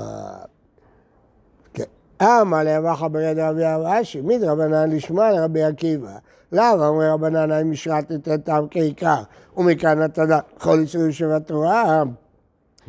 כן. 1.74 1.84
אמר 2.22 2.62
לאבחה 2.64 3.08
ברד 3.08 3.38
רבי 3.38 3.62
אשי, 3.84 4.20
מדרבנן 4.20 4.90
לשמוע 4.90 5.32
לרבי 5.32 5.62
עקיבא. 5.62 6.16
לאו 6.52 6.74
אמר 6.74 7.12
רבנן 7.12 7.50
האם 7.50 7.70
משרת 7.70 8.10
לתת 8.10 8.44
טעם 8.44 8.66
כעיקר, 8.70 9.22
ומכאן 9.56 10.04
אתה 10.04 10.22
יודע, 10.22 10.38
כל 10.58 10.78
איסור 10.78 11.02
יושב 11.02 11.30
התורה. 11.30 12.02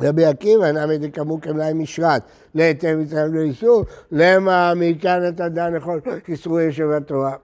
רבי 0.00 0.24
עקיבא, 0.24 0.72
נעמד 0.72 1.04
דקמו 1.04 1.40
כמלאי 1.40 1.72
משרת, 1.72 2.22
להיתר 2.54 2.96
מצרים 2.96 3.34
לאיסור, 3.34 3.84
למה 4.12 4.72
מכאן 4.76 5.28
אתה 5.28 5.48
דן 5.48 5.72
לכל 5.74 5.98
איסור 6.28 6.60
יושב 6.60 6.90
התורה. 6.90 7.36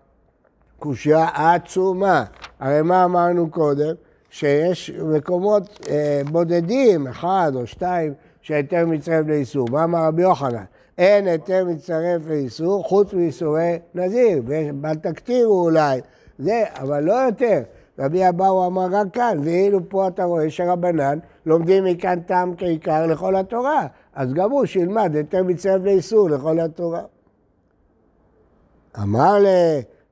קושייה 0.81 1.29
עצומה. 1.35 2.25
הרי 2.61 2.83
מה 2.83 3.05
אמרנו 3.05 3.51
קודם? 3.51 3.95
שיש 4.31 4.91
מקומות 4.91 5.87
אה, 5.91 6.23
בודדים, 6.31 7.07
אחד 7.07 7.53
או 7.55 7.67
שתיים, 7.67 8.15
שהיתר 8.43 8.87
מצטרף 8.87 9.27
לאיסור. 9.27 9.69
מה 9.71 9.85
אמר 9.85 10.07
רבי 10.07 10.23
יוחנן? 10.23 10.65
אין 10.99 11.27
היתר 11.27 11.65
מצטרף 11.65 12.23
לאיסור 12.27 12.85
חוץ 12.85 13.13
מאיסורי 13.13 13.79
נזיר, 13.95 14.43
בל 14.75 14.95
תקטירו 14.95 15.65
אולי, 15.65 16.01
זה, 16.39 16.65
אבל 16.75 17.03
לא 17.03 17.13
יותר. 17.13 17.63
רבי 17.99 18.29
אבאו 18.29 18.67
אמר 18.67 18.87
רק 18.93 19.07
כאן, 19.13 19.39
ואילו 19.45 19.89
פה 19.89 20.09
אתה 20.09 20.25
רואה 20.25 20.51
שרבנן 20.51 21.19
לומדים 21.47 21.85
מכאן 21.85 22.21
טעם 22.21 22.55
כעיקר 22.57 23.07
לכל 23.07 23.37
התורה, 23.37 23.87
אז 24.15 24.33
גם 24.33 24.51
הוא 24.51 24.67
שילמד 24.67 25.17
היתר 25.17 25.43
מצטרף 25.43 25.83
לאיסור 25.85 26.31
לכל 26.31 26.61
התורה. 26.61 27.03
אמר 29.03 29.39
ל... 29.39 29.47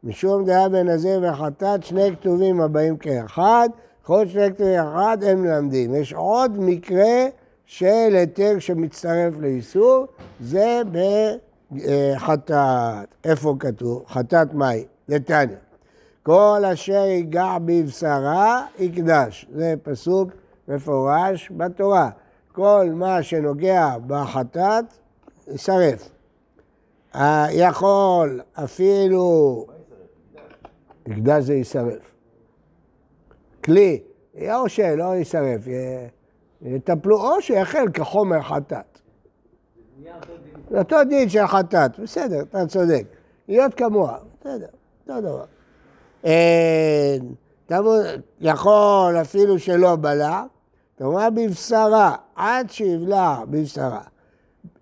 משום 0.09 0.45
דעה 0.45 0.67
הזה 0.89 1.19
וחטאת, 1.23 1.85
שני 1.85 2.11
כתובים 2.21 2.61
הבאים 2.61 2.97
כאחד, 2.97 3.69
כל 4.03 4.27
שני 4.27 4.49
כתובים 4.49 4.83
אחד 4.83 5.19
הם 5.27 5.43
מלמדים. 5.43 5.95
יש 5.95 6.13
עוד 6.13 6.59
מקרה 6.59 7.27
של 7.67 8.15
היתר 8.15 8.59
שמצטרף 8.59 9.35
לאיסור, 9.41 10.07
זה 10.41 10.83
בחטאת. 11.73 13.09
איפה 13.25 13.57
כתוב? 13.59 14.05
חטאת 14.09 14.55
מהי? 14.55 14.85
נתניה. 15.09 15.57
כל 16.23 16.63
אשר 16.73 16.93
ייגע 16.93 17.57
בבשרה 17.65 18.67
יקדש. 18.79 19.47
זה 19.55 19.75
פסוק 19.83 20.31
מפורש 20.69 21.53
בתורה. 21.57 22.11
כל 22.53 22.91
מה 22.93 23.23
שנוגע 23.23 23.95
בחטאת, 24.07 24.85
ישרף. 25.55 26.09
יכול 27.51 28.41
אפילו... 28.65 29.67
יקדש 31.11 31.45
זה 31.45 31.55
יישרף. 31.55 32.15
כלי, 33.65 34.01
או 34.43 34.69
שלא 34.69 35.15
יישרף, 35.15 35.61
יטפלו, 36.63 37.17
או 37.17 37.43
שיחל 37.43 37.85
כחומר 37.95 38.43
חטאת. 38.43 38.99
אותו 40.75 41.05
דין 41.05 41.29
של 41.29 41.47
חטאת, 41.47 41.99
בסדר, 41.99 42.41
אתה 42.41 42.67
צודק. 42.67 43.05
להיות 43.49 43.75
כמוה, 43.75 44.19
בסדר, 44.41 44.67
אותו 45.09 45.21
דבר. 45.21 45.45
יכול 48.41 49.15
אפילו 49.21 49.59
שלא 49.59 49.97
בלע, 49.97 50.43
כלומר 50.99 51.31
בבשרה, 51.31 52.17
עד 52.37 52.71
שיבלע 52.71 53.45
בבשרה. 53.51 54.03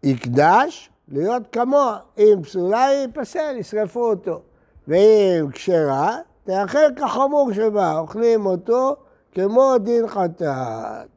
יקדש 0.03 0.91
להיות 1.09 1.43
כמוה. 1.53 1.99
אם 2.19 2.43
פסולה 2.43 2.85
היא, 2.85 3.09
פסל, 3.15 3.57
ישרפו 3.59 4.11
אותו. 4.11 4.41
ואם 4.89 5.51
כשרה, 5.53 6.17
תאכל 6.45 6.95
כחמור 6.97 7.53
שבה, 7.53 7.99
אוכלים 7.99 8.47
אותו 8.47 8.97
כמו 9.33 9.75
דין 9.79 10.07
חטאת. 10.07 11.09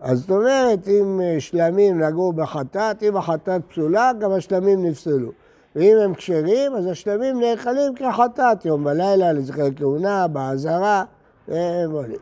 אז 0.00 0.18
זאת 0.18 0.30
אומרת, 0.30 0.88
אם 0.88 1.20
שלמים 1.38 2.02
נגעו 2.02 2.32
בחטאת, 2.32 3.02
אם 3.02 3.16
החטאת 3.16 3.62
פסולה, 3.68 4.12
גם 4.18 4.32
השלמים 4.32 4.86
נפסלו. 4.86 5.32
ואם 5.76 5.96
הם 6.04 6.14
כשרים, 6.14 6.74
אז 6.74 6.86
השלמים 6.86 7.40
נאכלים 7.40 7.94
כחטאת, 7.94 8.64
יום 8.64 8.84
בלילה, 8.84 9.32
לזכר 9.32 9.68
כהונה, 9.76 10.28
באזהרה, 10.28 11.04
והם 11.48 11.90
עולים. 11.90 12.18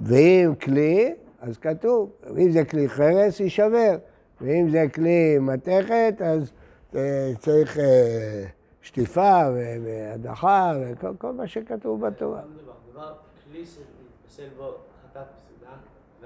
ואם 0.00 0.52
כלי, 0.62 1.14
אז 1.40 1.58
כתוב, 1.58 2.10
אם 2.38 2.50
זה 2.50 2.64
כלי 2.64 2.88
חרס, 2.88 3.40
יישבר. 3.40 3.96
ואם 4.40 4.70
זה 4.70 4.84
כלי 4.94 5.38
מתכת, 5.40 6.14
אז 6.24 6.50
אה, 6.94 7.32
צריך... 7.40 7.78
אה, 7.78 8.44
שטיפה 8.88 9.40
והדחה 9.84 10.72
וכל 10.80 11.32
מה 11.32 11.46
שכתוב 11.46 12.06
בתורה. 12.06 12.40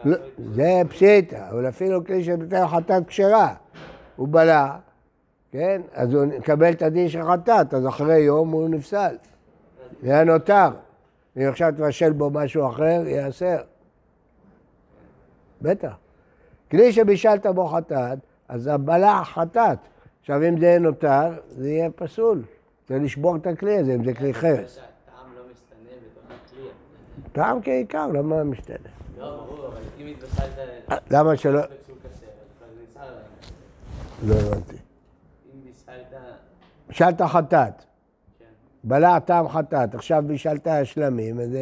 לא, 0.04 0.16
זה 0.54 0.82
פשיטה, 0.88 1.48
אבל 1.50 1.68
אפילו 1.68 2.04
כלי 2.04 2.24
שנותן 2.24 2.66
חטאת 2.66 3.06
כשרה, 3.06 3.54
הוא 4.16 4.28
בלע, 4.28 4.76
כן? 5.50 5.82
אז 5.92 6.14
הוא 6.14 6.24
מקבל 6.24 6.72
את 6.72 6.82
הדין 6.82 7.08
של 7.08 7.22
חטאת, 7.22 7.74
אז 7.74 7.86
אחרי 7.86 8.18
יום 8.18 8.50
הוא 8.50 8.68
נפסל. 8.68 9.16
זה 10.02 10.10
היה 10.10 10.24
נותר. 10.24 10.68
אם 11.36 11.48
עכשיו 11.48 11.72
תבשל 11.76 12.12
בו 12.12 12.30
משהו 12.30 12.68
אחר, 12.68 13.02
ייאסר. 13.06 13.58
בטח. 15.62 15.92
כלי 16.70 16.92
שבישלת 16.92 17.46
בו 17.46 17.66
חטאת, 17.66 18.18
אז 18.48 18.66
הבלע 18.66 19.24
חטאת. 19.24 19.78
עכשיו, 20.22 20.48
אם 20.48 20.60
זה 20.60 20.76
נותר, 20.80 21.28
זה 21.48 21.68
יהיה 21.68 21.90
פסול. 21.90 22.42
צריך 22.88 23.02
לשבור 23.02 23.36
את 23.36 23.46
הכלי 23.46 23.78
הזה, 23.78 23.94
אם 23.94 24.04
זה 24.04 24.14
כלי 24.14 24.34
חרס. 24.34 24.78
טעם 24.78 25.26
לא 25.36 25.42
משתנה 25.52 25.96
בתוך 26.04 26.24
הכלי. 26.24 26.68
טעם 27.32 27.62
כעיקר, 27.62 28.06
למה 28.06 28.44
משתנה? 28.44 28.76
לא, 29.18 29.36
ברור, 29.36 29.66
אבל 29.66 29.80
אם 29.98 30.06
התבשלת... 30.06 30.58
אה, 30.90 30.96
למה 31.10 31.36
שלא... 31.36 31.60
לא 34.26 34.34
הבנתי. 34.34 34.76
אם 34.76 35.60
בישלת... 35.64 36.14
בישלת 36.88 37.22
חטאת. 37.22 37.84
כן. 38.38 38.44
בלע 38.84 39.18
טעם 39.18 39.48
חטאת, 39.48 39.94
עכשיו 39.94 40.24
בישלת 40.26 40.66
השלמים, 40.66 41.40
אז 41.40 41.56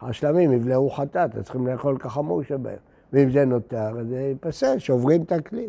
השלמים 0.00 0.52
יבלעו 0.52 0.90
חטאת, 0.90 1.36
אז 1.36 1.42
צריכים 1.42 1.66
לאכול 1.66 1.98
כחמור 1.98 2.42
שבהם. 2.42 2.78
ואם 3.12 3.30
זה 3.30 3.44
נותר, 3.44 4.00
אז 4.00 4.06
זה 4.08 4.20
ייפסל, 4.20 4.78
שוברים 4.78 5.22
את 5.22 5.32
הכלי. 5.32 5.68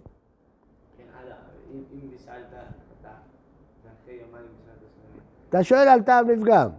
אתה 5.50 5.64
שואל 5.64 5.88
על 5.88 6.02
טעם 6.02 6.30
לפגם. 6.30 6.70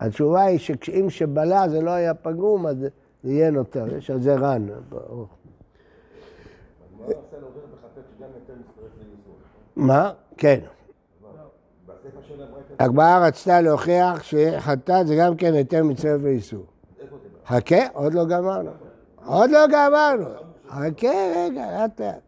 התשובה 0.00 0.42
היא 0.42 0.58
שאם 0.58 1.10
שבלע 1.10 1.68
זה 1.68 1.80
לא 1.80 1.90
היה 1.90 2.14
פגום, 2.14 2.66
אז 2.66 2.76
זה 3.22 3.32
יהיה 3.32 3.50
נותר. 3.50 3.96
יש 3.96 4.10
על 4.10 4.20
זה 4.20 4.34
רן. 4.34 4.66
מה? 9.76 10.12
כן. 10.36 10.60
הגמרא 12.78 13.26
רצתה 13.26 13.60
להוכיח 13.60 14.22
שחטאת 14.22 15.06
זה 15.06 15.16
גם 15.16 15.36
כן 15.36 15.54
היתר 15.54 15.84
מצטרף 15.84 16.22
לאיסור. 16.22 16.66
חכה, 17.46 17.86
עוד 17.92 18.14
לא 18.14 18.24
גמרנו. 18.24 18.70
עוד 19.26 19.50
לא 19.50 19.66
גמרנו. 19.66 20.26
חכה 20.68 21.32
רגע, 21.36 21.66
לאט 21.72 22.00
לאט. 22.00 22.20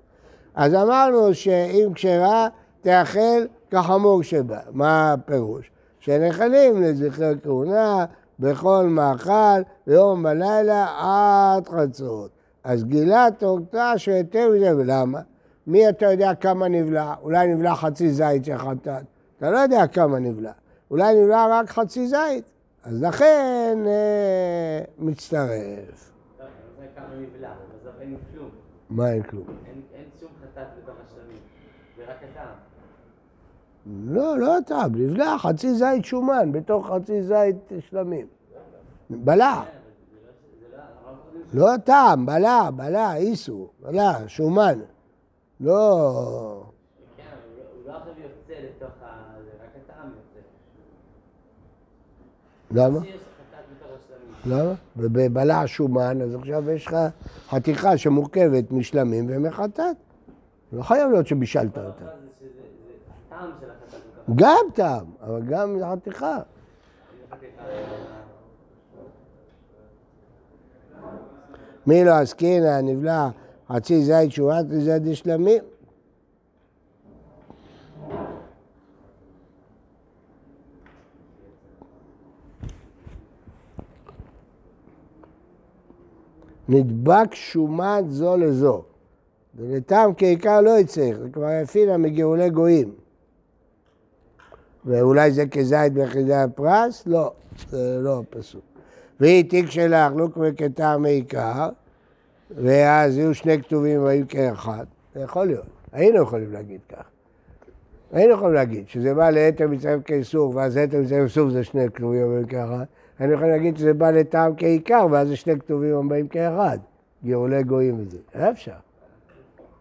אז 0.54 0.74
אמרנו 0.74 1.34
שאם 1.34 1.90
כשרה, 1.94 2.48
תאכל 2.80 3.44
כחמור 3.70 4.22
שבה. 4.22 4.58
מה 4.70 5.12
הפירוש? 5.12 5.70
שנחלים 6.00 6.82
לזכר 6.82 7.32
כהונה 7.42 8.04
בכל 8.38 8.86
מאכל, 8.86 9.60
ביום 9.86 10.22
בלילה 10.22 10.86
עד 10.98 11.68
חצות. 11.68 12.30
אז 12.64 12.84
גילה 12.84 13.26
תורתה 13.38 13.98
שיותר 13.98 14.50
מזה, 14.54 14.76
ולמה? 14.76 15.20
מי 15.66 15.88
אתה 15.88 16.06
יודע 16.06 16.34
כמה 16.34 16.68
נבלע? 16.68 17.14
אולי 17.22 17.54
נבלע 17.54 17.74
חצי 17.74 18.10
זית 18.10 18.44
של 18.44 18.58
חטאת. 18.58 19.04
אתה 19.38 19.50
לא 19.50 19.58
יודע 19.58 19.86
כמה 19.86 20.18
נבלע. 20.18 20.52
אולי 20.90 21.14
נבלע 21.22 21.46
רק 21.50 21.70
חצי 21.70 22.06
זית. 22.06 22.44
אז 22.84 23.02
לכן 23.02 23.78
אה, 23.86 24.80
מצטרף. 24.98 26.12
מה 28.90 29.12
אין 29.12 29.22
כלום? 29.22 29.44
אין 29.94 30.04
שום 30.20 30.28
חטאת 30.42 30.66
בתוך 30.82 30.94
השלמים, 31.06 31.38
זה 31.96 32.02
רק 32.02 32.16
הטעם. 32.30 32.67
לא, 33.86 34.38
לא 34.38 34.58
הטעם, 34.58 34.94
נבלע 34.94 35.38
חצי 35.38 35.74
זית 35.74 36.04
שומן 36.04 36.52
בתוך 36.52 36.90
חצי 36.90 37.22
זית 37.22 37.56
שלמים. 37.80 38.26
בלע. 39.10 39.62
לא 41.52 41.76
טעם, 41.84 42.26
בלע, 42.26 42.70
בלע, 42.76 43.16
איסו, 43.16 43.68
בלע, 43.80 44.12
שומן. 44.26 44.78
לא... 45.60 46.62
כן, 47.16 47.22
לא 47.56 47.62
יוצא. 48.12 48.62
למה? 52.70 52.98
למה? 54.46 54.74
ובבלע 54.96 55.62
שומן, 55.66 56.22
אז 56.22 56.34
עכשיו 56.34 56.70
יש 56.70 56.86
לך 56.86 56.96
חתיכה 57.48 57.96
שמורכבת 57.96 58.72
משלמים 58.72 59.26
ומחטאת. 59.28 59.96
לא 60.72 60.82
חייב 60.82 61.10
להיות 61.10 61.26
שבישלת 61.26 61.78
אותה. 61.78 62.04
גם 64.34 64.66
טעם, 64.74 65.04
אבל 65.20 65.42
גם 65.42 65.78
חתיכה. 65.92 66.38
מי 71.86 72.04
לא 72.04 72.12
עסקינא 72.12 72.80
נבלע 72.80 73.28
חצי 73.68 74.04
זית 74.04 74.32
שורת 74.32 74.64
לזית 74.68 75.02
דשלמים? 75.02 75.62
נדבק 86.68 87.34
שומן 87.34 88.02
זו 88.08 88.36
לזו. 88.36 88.82
ולטעם 89.56 90.14
כעיקר 90.16 90.60
לא 90.60 90.78
יצטרך, 90.78 91.18
זה 91.18 91.28
כבר 91.32 91.48
יפינה 91.62 91.96
מגאולי 91.96 92.50
גויים. 92.50 92.94
ואולי 94.84 95.30
זה 95.30 95.46
כזית 95.46 95.92
ביחידי 95.92 96.34
הפרס? 96.34 97.02
לא, 97.06 97.32
זה 97.70 97.98
לא 98.00 98.22
פסוק. 98.30 98.62
והיא 99.20 99.50
תיק 99.50 99.70
שלך, 99.70 100.12
לא 100.16 100.28
כמו 100.34 100.44
כטעם 100.56 101.04
עיקר, 101.04 101.68
ואז 102.50 103.18
יהיו 103.18 103.34
שני 103.34 103.62
כתובים 103.62 104.02
והיו 104.02 104.24
כאחד. 104.28 104.84
זה 105.14 105.20
יכול 105.20 105.46
להיות. 105.46 105.66
היינו 105.92 106.22
יכולים 106.22 106.52
להגיד 106.52 106.80
כך. 106.88 107.04
היינו 108.12 108.34
יכולים 108.34 108.54
להגיד 108.54 108.88
שזה 108.88 109.14
בא 109.14 109.30
ליתר 109.30 109.68
מצטרף 109.68 110.02
כאיסור, 110.04 110.56
ואז 110.56 110.76
יתר 110.76 111.00
מצטרף 111.00 111.18
כאיסור 111.18 111.50
זה 111.50 111.64
שני 111.64 111.90
כתובים 111.94 112.22
הבאים 112.22 112.46
כאחד. 112.46 112.84
היינו 113.18 113.34
יכולים 113.34 113.52
להגיד 113.52 113.76
שזה 113.76 113.94
בא 113.94 114.10
לטעם 114.10 114.52
כעיקר, 114.56 115.06
ואז 115.10 115.28
זה 115.28 115.36
שני 115.36 115.60
כתובים 115.60 115.96
הבאים 115.96 116.28
כאחד. 116.28 116.78
גאולי 117.24 117.62
גויים 117.62 118.00
וזה. 118.00 118.18
היה 118.34 118.50
אפשר. 118.50 118.72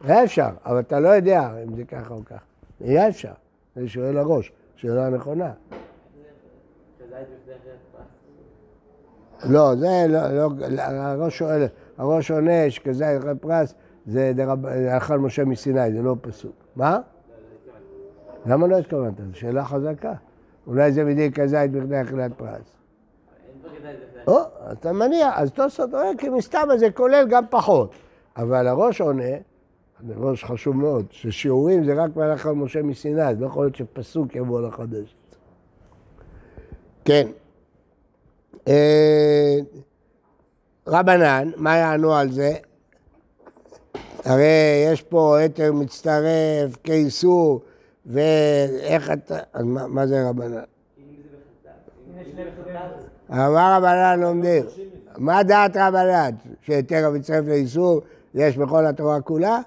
היה 0.04 0.24
אפשר, 0.24 0.50
אבל 0.66 0.80
אתה 0.80 1.00
לא 1.00 1.10
יודע 1.10 1.50
אם 1.64 1.76
זה 1.76 1.84
ככה 1.84 2.14
או 2.14 2.26
ככה. 2.26 2.46
היה 2.80 3.08
אפשר. 3.08 3.32
אני 3.78 3.88
שואל 3.88 4.18
הראש, 4.18 4.52
שאלה 4.78 5.10
נכונה. 5.10 5.52
לא, 9.44 9.76
זה 9.76 10.06
לא, 10.10 10.20
לא, 10.30 10.82
הראש 10.82 11.38
שואל, 11.38 11.66
הראש 11.98 12.32
עונה 12.32 12.70
שכזית 12.70 13.20
אחרי 13.20 13.36
פרס 13.42 13.74
זה 14.06 14.34
לאכל 14.86 15.20
משה 15.20 15.46
מסיני, 15.46 15.92
זה 15.92 16.02
לא 16.02 16.16
פסוק. 16.22 16.56
מה? 16.76 17.00
למה 18.46 18.68
לא 18.68 18.78
התכוונת? 18.78 19.18
זו 19.18 19.40
שאלה 19.40 19.66
חזקה. 19.66 20.14
אולי 20.68 20.92
זה 20.92 21.06
בדיוק 21.06 21.40
כזית 21.40 21.72
בכדי 21.72 22.02
אכילת 22.02 22.32
פרס. 22.38 22.78
או, 24.28 24.40
אתה 24.72 24.92
מניח, 24.92 25.34
אז 25.36 25.52
תוספות 25.52 25.94
אומר 25.94 26.12
כי 26.18 26.30
מסתם 26.30 26.68
זה 26.78 26.92
כולל 26.92 27.26
גם 27.30 27.44
פחות. 27.50 27.92
אבל 28.38 28.68
הראש 28.68 29.02
עונה, 29.02 29.24
זה 30.06 30.14
ראש 30.18 30.44
חשוב 30.44 30.76
מאוד, 30.76 31.06
ששיעורים 31.12 31.86
זה 31.86 31.94
רק 31.94 32.16
מהלך 32.16 32.46
על 32.46 32.56
משה 32.56 32.82
מסיני, 32.82 33.24
אז 33.24 33.42
לא 33.42 33.46
יכול 33.46 33.66
להיות 33.66 33.76
שפסוק 33.76 34.36
יבוא 34.36 34.62
לחדש. 34.62 35.16
כן. 37.06 37.28
אה, 38.68 39.58
רבנן, 40.88 41.52
מה 41.56 41.78
יענו 41.78 42.14
על 42.14 42.32
זה? 42.32 42.54
הרי 44.26 44.86
יש 44.86 45.02
פה 45.02 45.38
היתר 45.38 45.74
מצטרף, 45.74 46.78
כאיסור, 46.84 47.62
ואיך 48.06 49.12
אתה... 49.12 49.38
אז 49.54 49.66
מה, 49.66 49.88
מה 49.88 50.08
זה 50.08 50.30
רבנן? 50.30 50.62
אמר 53.32 53.78
רבנן 53.78 54.20
לומדים. 54.20 54.64
מה 55.18 55.44
דעת 55.44 55.78
רבנן? 55.78 56.30
שהיתר 56.62 57.06
המצטרף 57.06 57.46
לאיסור 57.48 58.02
יש 58.34 58.58
בכל 58.58 58.86
התורה 58.86 59.22
כולה? 59.22 59.60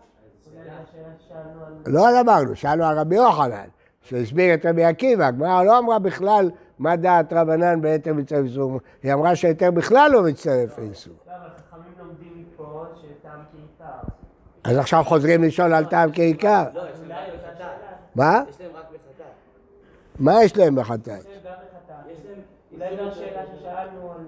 לא 1.87 2.21
אמרנו, 2.21 2.57
שאלנו 2.57 2.85
על 2.85 2.99
רבי 2.99 3.17
יוחנן, 3.17 3.69
שהסביר 4.03 4.55
את 4.55 4.67
רבי 4.67 4.85
עקיבא, 4.85 5.27
הגמרא 5.27 5.63
לא 5.63 5.79
אמרה 5.79 5.99
בכלל 5.99 6.51
מה 6.79 6.97
דעת 6.97 7.33
רבנן 7.33 7.81
בהיתר 7.81 8.15
מצטרף 8.15 8.41
לאיסור, 8.41 8.81
היא 9.03 9.13
אמרה 9.13 9.37
שהיתר 9.37 9.71
בכלל 9.71 10.11
לא 10.13 10.23
מצטרף 10.23 10.79
לאיסור. 10.79 11.15
אז 14.65 14.77
עכשיו 14.77 15.05
חוזרים 15.05 15.43
לשאול 15.43 15.75
על 15.75 15.85
טעם 15.85 16.11
כעיקר. 16.13 16.65
לא, 16.75 16.83
יש 16.83 17.01
להם 17.09 17.19
רק 17.19 17.35
בחטאת. 17.35 17.67
מה? 18.15 18.43
יש 18.49 18.61
להם 18.61 18.77
רק 18.77 18.85
בחטאת. 18.93 19.27
מה 20.19 20.45
יש 20.45 20.57
להם 20.57 20.75
בחטאת? 20.75 21.21
יש 21.21 22.25
להם 22.25 22.41
אולי 22.73 22.97
זו 22.97 23.03
השאלה 23.03 23.43
ששאלנו 23.47 24.13
על... 24.13 24.27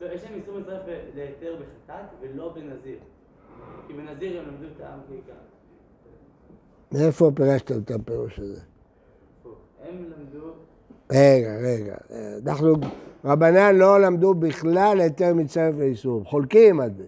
לא, 0.00 0.12
יש 0.12 0.24
להם 0.24 0.34
איסור 0.34 0.58
מצטרף 0.58 0.82
להיתר 1.14 1.56
בחטאת 1.56 2.06
ולא 2.20 2.52
בנזיר. 2.54 2.98
כי 3.86 3.92
בנזיר 3.92 4.40
הם 4.40 4.48
למדו 4.48 4.74
טעם 4.78 4.98
כעיקר. 5.08 5.32
מאיפה 6.92 7.30
פירשת 7.34 7.72
את 7.72 7.90
הפירוש 7.90 8.38
הזה? 8.38 8.60
הם 9.82 9.96
למדו... 9.96 10.46
רגע, 11.12 11.56
רגע. 11.62 11.94
אנחנו, 12.46 12.74
רבנן 13.24 13.76
לא 13.76 14.00
למדו 14.00 14.34
בכלל 14.34 15.00
היתר 15.00 15.34
מצטרף 15.34 15.74
לאיסור. 15.78 16.24
חולקים 16.24 16.80
על 16.80 16.90
זה. 16.96 17.04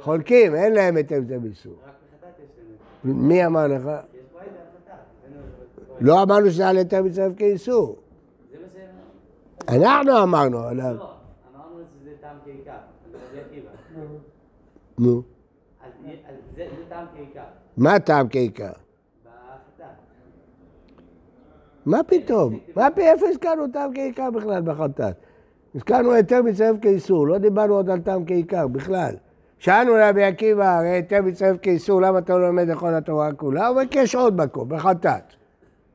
חולקים, 0.00 0.54
אין 0.54 0.72
להם 0.72 0.96
היתר 0.96 1.20
מצטרף 1.20 1.42
לאיסור. 1.42 1.74
מי 3.04 3.46
אמר 3.46 3.66
לך? 3.66 3.90
לא 6.00 6.22
אמרנו 6.22 6.50
שזה 6.50 6.68
על 6.68 6.76
היתר 6.76 7.02
מצטרף 7.02 7.32
כאיסור. 7.36 7.98
אנחנו 9.68 10.22
אמרנו 10.22 10.58
עליו. 10.58 10.94
לא, 10.94 11.14
אמרנו 11.54 11.84
שזה 11.92 12.10
טעם 12.20 12.36
כעיקר. 12.44 12.72
עקיבא. 13.46 13.70
נו. 14.98 15.22
אז 15.84 15.92
זה 16.54 16.66
טעם 16.88 17.06
כעיקר. 17.14 17.44
מה 17.76 17.98
טעם 17.98 18.28
כעיקר? 18.28 18.72
בחטאת. 19.24 19.86
מה 21.86 22.02
פתאום? 22.02 22.58
מה 22.76 22.88
פי 22.94 23.00
איפה 23.02 23.26
הזכרנו 23.28 23.68
טעם 23.72 23.94
כעיקר 23.94 24.30
בכלל 24.30 24.60
בחטאת? 24.62 25.14
הזכרנו 25.74 26.12
היתר 26.12 26.42
מצטרף 26.42 26.76
כאיסור, 26.82 27.26
לא 27.28 27.38
דיברנו 27.38 27.74
עוד 27.74 27.90
על 27.90 28.00
טעם 28.00 28.24
כעיקר 28.24 28.66
בכלל. 28.68 29.14
שאלנו 29.58 29.92
רבי 29.98 30.24
עקיבא, 30.24 30.78
הרי 30.78 30.88
היתר 30.88 31.22
מצטרף 31.22 31.56
כאיסור, 31.62 32.02
למה 32.02 32.18
אתה 32.18 32.32
לא 32.38 32.46
לומד 32.46 32.68
לכל 32.68 32.94
התורה 32.94 33.32
כולה? 33.32 33.66
הוא 33.66 33.76
אומר 33.78 33.88
כי 33.90 33.98
יש 33.98 34.14
עוד 34.14 34.36
מקום, 34.36 34.68
בחטאת. 34.68 35.22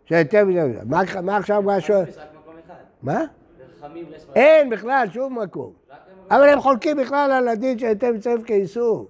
שהיתר 0.05 0.45
מצטרף, 0.45 0.83
מה- 0.85 1.21
מה 1.21 1.37
עכשיו 1.37 1.61
מה 1.61 1.81
שואל? 1.81 2.03
מה? 3.03 3.23
אין 4.35 4.69
בכלל 4.69 5.07
שום 5.11 5.39
מקום. 5.39 5.71
אבל 6.31 6.49
הם 6.49 6.61
חולקים 6.61 6.97
בכלל 6.97 7.31
על 7.31 7.47
הדין 7.47 7.79
של 7.79 7.85
היתר 7.85 8.11
מצטרף 8.13 8.43
כאיסור. 8.43 9.07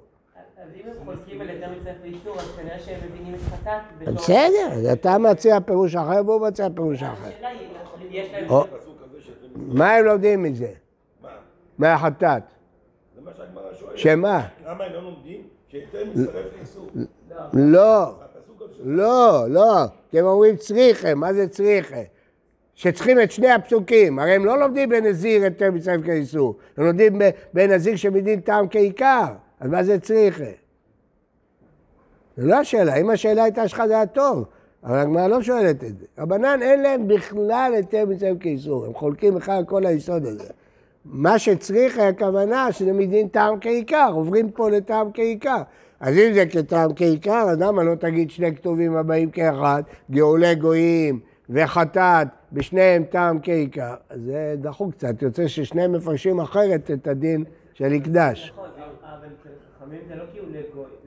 אם 0.88 0.92
הם 0.92 1.06
חולקים 1.06 1.42
על 1.42 1.50
יותר 1.50 1.68
מצטרף 1.78 1.96
לאיסור, 2.04 2.40
אז 2.40 2.52
כנראה 2.58 2.80
שהם 2.80 3.00
מבינים 3.10 3.36
את 3.36 3.40
חטאת. 3.40 4.14
בסדר, 4.16 4.94
אתה 4.94 5.18
מציע 5.18 5.60
פירוש 5.60 5.96
אחר 5.96 6.22
והוא 6.26 6.48
מציע 6.48 6.68
פירוש 6.76 7.04
אחר. 7.04 7.28
השאלה 7.28 7.48
היא, 7.48 8.22
יש 8.22 8.32
להם... 8.34 8.50
או, 8.50 8.66
מה 9.56 9.94
הם 9.94 10.06
לומדים 10.06 10.44
מזה? 10.44 10.72
מהחטאת. 11.78 12.44
זה 13.16 13.22
מה 13.22 13.32
שהגמרא 13.38 13.74
שואלת. 13.80 13.98
שמה? 13.98 14.48
למה 14.66 14.84
הם 14.84 14.94
לא 14.94 15.04
לומדים? 15.04 15.42
שהיתר 15.68 16.04
מצטרף 16.06 16.46
לאיסור. 16.58 16.90
לא, 17.54 18.16
לא, 18.84 19.46
לא, 19.50 19.76
כי 20.10 20.20
הם 20.20 20.26
אומרים 20.26 20.56
צריכה, 20.56 21.16
מה 21.16 21.34
זה 21.34 21.48
צריכה? 21.48 22.02
שצריכים 22.76 23.22
את 23.22 23.32
שני 23.32 23.52
הפסוקים, 23.52 24.20
הרי 24.20 24.36
הם 24.36 24.46
לא 24.46 24.60
לומדים 24.60 24.90
בנזיר 24.90 25.44
היתר 25.44 25.72
מצטרף 25.72 26.02
כאיסור, 26.06 26.56
הם 26.78 26.86
לומדים 26.86 27.22
בנזיר 27.54 27.96
שמדין 27.96 28.40
טעם 28.40 28.68
כעיקר, 28.70 29.26
אז 29.60 29.70
מה 29.70 29.84
זה 29.84 30.00
צריכה? 30.00 30.67
זו 32.38 32.48
לא 32.48 32.56
השאלה, 32.56 32.96
אם 32.96 33.10
השאלה 33.10 33.44
הייתה 33.44 33.68
שלך 33.68 33.84
זה 33.88 33.96
היה 33.96 34.06
טוב, 34.06 34.46
אבל 34.84 34.98
הגמרא 34.98 35.28
לא 35.28 35.42
שואלת 35.42 35.84
את 35.84 35.98
זה. 35.98 36.06
רבנן 36.18 36.60
אין 36.62 36.82
להם 36.82 37.08
בכלל 37.08 37.72
היתר 37.76 38.06
מצטרף 38.06 38.38
כאיסור, 38.40 38.86
הם 38.86 38.94
חולקים 38.94 39.36
בכלל 39.36 39.64
כל 39.66 39.86
היסוד 39.86 40.26
הזה. 40.26 40.50
מה 41.06 41.40
שצריך 41.40 42.00
הכוונה 42.00 42.72
שזה 42.72 42.94
מדין 42.94 43.28
טעם 43.28 43.60
כעיקר, 43.62 44.10
עוברים 44.14 44.52
פה 44.52 44.70
לטעם 44.70 45.12
כעיקר. 45.14 45.62
אז 46.00 46.16
אם 46.18 46.34
זה 46.34 46.46
כטעם 46.46 46.94
כעיקר, 46.96 47.46
אז 47.50 47.60
למה 47.60 47.84
לא 47.84 47.96
תגיד 47.96 48.30
שני 48.30 48.56
כתובים 48.56 48.96
הבאים 48.96 49.32
כאחד, 49.32 49.84
גאולי 50.12 50.56
גויים 50.56 51.20
וחטאת, 51.50 52.28
בשניהם 52.52 53.04
טעם 53.04 53.40
כעיקר? 53.44 53.94
זה 54.16 54.56
דחוק 54.58 54.94
קצת, 54.94 55.22
יוצא 55.22 55.48
ששניהם 55.48 55.92
מפרשים 55.92 56.40
אחרת 56.40 56.92
את 56.92 57.08
הדין 57.08 57.44
של 57.74 57.94
הקדש. 57.94 58.52
נכון, 58.54 58.70
אבל 59.02 59.28
חכמים 59.80 60.00
זה 60.08 60.16
לא 60.16 60.24
לגוי, 60.24 60.86
זה 61.04 61.07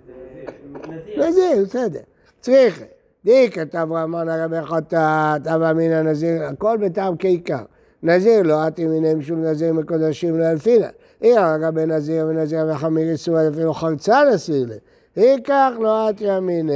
נזיר. 0.89 1.29
נזיר, 1.29 1.65
בסדר. 1.65 2.01
צריך. 2.41 2.83
די 3.25 3.51
כתב 3.51 3.89
רמן 3.91 4.29
הרבי 4.29 4.63
חטאת, 4.63 5.47
אבא 5.47 5.73
מן 5.73 5.93
הנזיר, 5.93 6.45
הכל 6.45 6.79
בטעם 6.81 7.15
כעיקר. 7.19 7.65
נזיר 8.03 8.43
לא 8.43 8.69
אתי 8.69 8.87
מיני 8.87 9.23
שום 9.23 9.45
נזיר 9.45 9.73
מקודשים 9.73 10.39
לא 10.39 10.51
אלפינא. 10.51 10.87
אי 11.23 11.37
הרגע 11.37 11.71
בנזיר 11.71 12.27
ונזיר 12.27 12.67
וחמיר 12.71 13.11
איסור 13.11 13.49
אפילו 13.49 13.75
חרצה 13.75 14.21
נסיר 14.35 14.67
לה. 14.69 14.75
ייקח 15.17 15.71
לא 15.81 16.11
אתי 16.11 16.25
ימיני. 16.25 16.73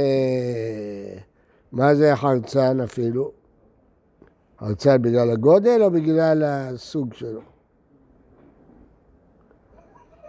מה 1.71 1.95
זה 1.95 2.15
חרצן 2.15 2.79
אפילו? 2.79 3.31
חרצן 4.59 5.01
בגלל 5.01 5.31
הגודל 5.31 5.83
או 5.83 5.91
בגלל 5.91 6.43
הסוג 6.45 7.13
שלו? 7.13 7.41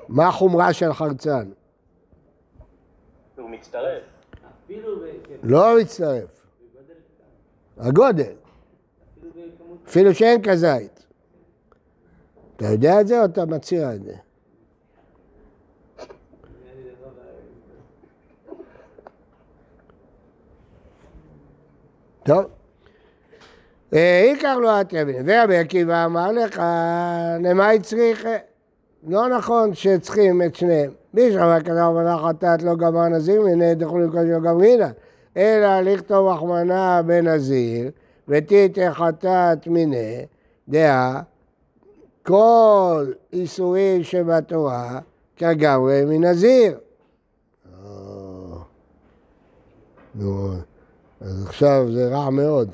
מה 0.08 0.28
החומרה 0.28 0.72
של 0.72 0.92
חרצן? 0.92 1.48
הוא 3.36 3.50
מצטרף. 3.50 4.02
אפילו 4.64 4.96
ב- 5.00 5.26
כן, 5.28 5.34
לא 5.42 5.80
מצטרף. 5.80 6.40
הגודל. 7.78 8.32
אפילו 9.86 10.14
שאין 10.14 10.42
כזית. 10.42 11.06
אתה 12.56 12.64
יודע 12.64 13.00
את 13.00 13.06
זה 13.06 13.20
או 13.20 13.24
אתה 13.24 13.44
מציע 13.44 13.94
את 13.94 14.02
זה? 14.02 14.14
טוב. 22.24 22.44
אה, 23.94 24.32
לו 24.60 24.80
את 24.80 24.92
ימין. 24.92 25.22
ורבי 25.26 25.56
עקיבא 25.56 26.04
אמר 26.04 26.32
לך, 26.32 26.62
למה 27.44 27.68
היא 27.68 27.80
צריכה? 27.80 28.36
לא 29.06 29.28
נכון 29.28 29.74
שצריכים 29.74 30.42
את 30.42 30.54
שניהם. 30.54 30.92
שחבר 31.32 31.60
כזה 31.60 31.86
אמנה 31.86 32.18
חטאת 32.18 32.62
לא 32.62 32.76
גמר 32.76 33.08
נזיר, 33.08 33.42
והנה 33.42 33.74
דחו 33.74 33.98
לקודש 33.98 34.28
לא 34.28 34.40
גמרינא. 34.40 34.88
אלא 35.36 35.80
לכתוב 35.80 36.28
החמנה 36.28 37.02
בנזיר, 37.02 37.90
ותיתא 38.28 38.92
חטאת 38.92 39.66
מיניה, 39.66 40.20
דעה, 40.68 41.22
כל 42.22 43.12
איסורים 43.32 44.02
שבתורה 44.02 45.00
כגמרי 45.36 46.04
מנזיר. 46.04 46.78
אה, 47.66 48.58
נו, 50.14 50.50
אז 51.20 51.44
עכשיו 51.46 51.86
זה 51.92 52.08
רע 52.08 52.30
מאוד. 52.30 52.70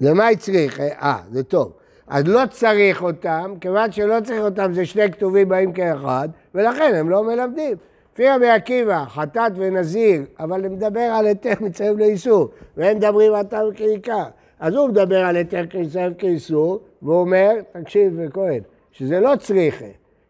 למה 0.00 0.26
היא 0.26 0.38
צריך? 0.38 0.80
אה, 0.80 1.18
זה 1.32 1.42
טוב. 1.42 1.72
אז 2.08 2.24
לא 2.26 2.40
צריך 2.50 3.02
אותם, 3.02 3.54
כיוון 3.60 3.92
שלא 3.92 4.16
צריך 4.24 4.40
אותם 4.40 4.72
זה 4.72 4.86
שני 4.86 5.12
כתובים 5.12 5.48
באים 5.48 5.72
כאחד, 5.72 6.28
ולכן 6.54 6.94
הם 6.94 7.10
לא 7.10 7.24
מלמדים. 7.24 7.76
לפי 8.12 8.28
רבי 8.28 8.48
עקיבא, 8.48 9.04
חטאת 9.08 9.52
ונזיר, 9.56 10.22
אבל 10.40 10.68
מדבר 10.68 11.00
על 11.00 11.26
היתר 11.26 11.52
מצטרף 11.60 11.96
לאיסור, 11.96 12.48
והם 12.76 12.96
מדברים 12.96 13.34
על 13.34 13.42
טעם 13.42 13.66
כעיקר. 13.74 14.24
אז 14.60 14.74
הוא 14.74 14.88
מדבר 14.88 15.18
על 15.18 15.36
היתר 15.36 15.62
מצטרף 15.80 16.12
כאיסור, 16.18 16.80
והוא 17.02 17.20
אומר, 17.20 17.50
תקשיב 17.72 18.20
כהן, 18.32 18.60
שזה 18.92 19.20
לא 19.20 19.32
צריכה. 19.38 19.84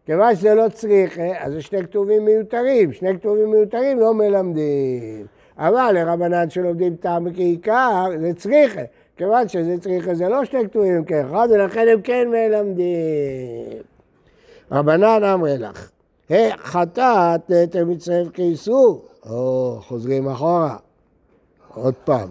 כיוון 0.05 0.35
שזה 0.35 0.55
לא 0.55 0.69
צריכה, 0.73 1.27
אז 1.39 1.53
זה 1.53 1.61
שני 1.61 1.83
כתובים 1.83 2.25
מיותרים, 2.25 2.93
שני 2.93 3.13
כתובים 3.19 3.51
מיותרים 3.51 3.99
לא 3.99 4.13
מלמדים. 4.13 5.25
אבל 5.57 5.91
לרבנן 5.93 6.49
שלומדים 6.49 6.95
טעם 6.95 7.33
כעיקר, 7.33 8.05
זה 8.19 8.33
צריכה. 8.33 8.81
כיוון 9.19 9.47
שזה 9.47 9.77
צריכה, 9.81 10.15
זה 10.15 10.29
לא 10.29 10.45
שני 10.45 10.69
כתובים 10.69 11.03
כאחד, 11.05 11.47
ולכן 11.51 11.87
הם 11.93 12.01
כן 12.01 12.27
מלמדים. 12.31 13.81
רבנן 14.71 15.23
אמרי 15.23 15.57
לך, 15.57 15.89
היי, 16.29 16.57
חטאת 16.57 17.49
נטל 17.49 17.83
מצטרף 17.83 18.27
כאיסור. 18.33 19.05
או, 19.29 19.77
חוזרים 19.81 20.27
אחורה. 20.27 20.77
עוד 21.73 21.93
פעם. 22.03 22.29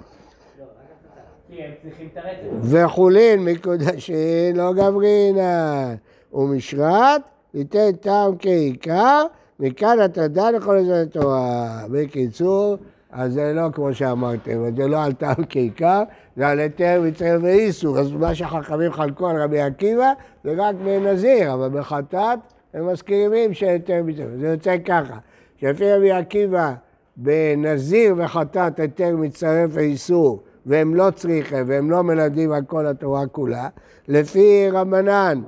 וחולין 2.62 3.44
מקודשין 3.44 4.56
לא 4.56 4.72
גברינן. 4.72 5.94
ומשרת 6.32 7.22
ייתן 7.54 7.92
טעם 7.92 8.38
כעיקר, 8.38 9.24
מכאן 9.60 9.98
אתה 10.04 10.28
דן 10.28 10.54
לכל 10.54 10.76
עזר 10.76 10.94
התורה. 10.94 11.84
בקיצור, 11.90 12.76
אז 13.18 13.32
זה 13.32 13.52
לא 13.54 13.68
כמו 13.72 13.94
שאמרתם, 13.94 14.76
זה 14.76 14.88
לא 14.88 15.04
על 15.04 15.12
טעם 15.12 15.44
כעיקר, 15.48 16.02
זה 16.36 16.48
על 16.48 16.58
היתר 16.58 17.02
מצטרף 17.04 17.42
ואיסור. 17.42 17.98
אז 17.98 18.12
מה 18.12 18.34
שחכמים 18.34 18.92
חלקו 18.92 19.28
על 19.28 19.42
רבי 19.42 19.60
עקיבא 19.60 20.12
זה 20.44 20.54
רק 20.56 20.74
בנזיר, 20.84 21.54
אבל 21.54 21.68
בחטאת 21.68 22.38
הם 22.74 22.92
מסכימים 22.92 23.54
שהיתר 23.54 24.02
מצטרף. 24.04 24.28
זה 24.40 24.46
יוצא 24.48 24.76
ככה, 24.84 25.18
שלפי 25.56 25.92
רבי 25.92 26.10
עקיבא 26.12 26.72
בנזיר 27.16 28.14
וחטאת 28.18 28.80
היתר 28.80 29.16
מצטרף 29.16 29.70
ואיסור, 29.72 30.42
והם 30.66 30.94
לא 30.94 31.10
צריכים 31.10 31.64
והם 31.66 31.90
לא 31.90 32.02
מלמדים 32.02 32.52
על 32.52 32.62
כל 32.66 32.86
התורה 32.86 33.26
כולה. 33.26 33.68
לפי 34.08 34.68
רבנן, 34.72 35.40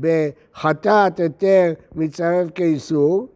בחטאת 0.00 1.20
היתר 1.20 1.72
מצטרף 1.94 2.48
כאיסור, 2.54 3.28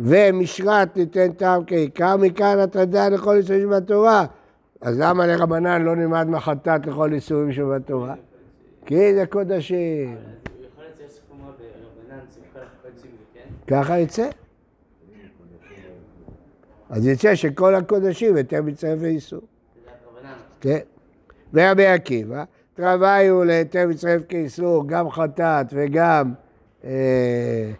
ומשרת 0.00 0.96
ניתן 0.96 1.32
טעם 1.32 1.62
כעיקר, 1.66 2.16
מכאן 2.16 2.64
אתה 2.64 2.84
דן 2.84 3.12
לכל 3.12 3.36
איסורים 3.36 3.62
שבתורה. 3.62 4.26
אז 4.80 5.00
למה 5.00 5.26
לרבנן 5.26 5.82
לא 5.82 5.96
נלמד 5.96 6.28
מחטאת 6.28 6.86
לכל 6.86 7.12
איסורים 7.12 7.52
שבתורה? 7.52 8.14
כי 8.86 9.14
זה 9.14 9.26
קודשים. 9.26 10.16
הוא 11.28 11.38
קודשים 12.82 13.10
זה 13.10 13.24
כן? 13.34 13.74
ככה 13.76 13.98
יצא. 13.98 14.28
אז 16.90 17.06
יצא 17.06 17.34
שכל 17.34 17.74
הקודשים 17.74 18.36
היתר 18.36 18.62
מצטרף 18.62 18.98
רבנן. 18.98 20.32
כן. 20.60 20.78
ורבי 21.54 21.86
עקיבא, 21.86 22.44
תרוויו 22.74 23.44
להיתר 23.44 23.86
מצטרף 23.88 24.22
כאיסור, 24.28 24.88
גם 24.88 25.10
חטאת 25.10 25.66
וגם 25.72 26.32
אה, 26.84 26.90
אה, 26.90 27.70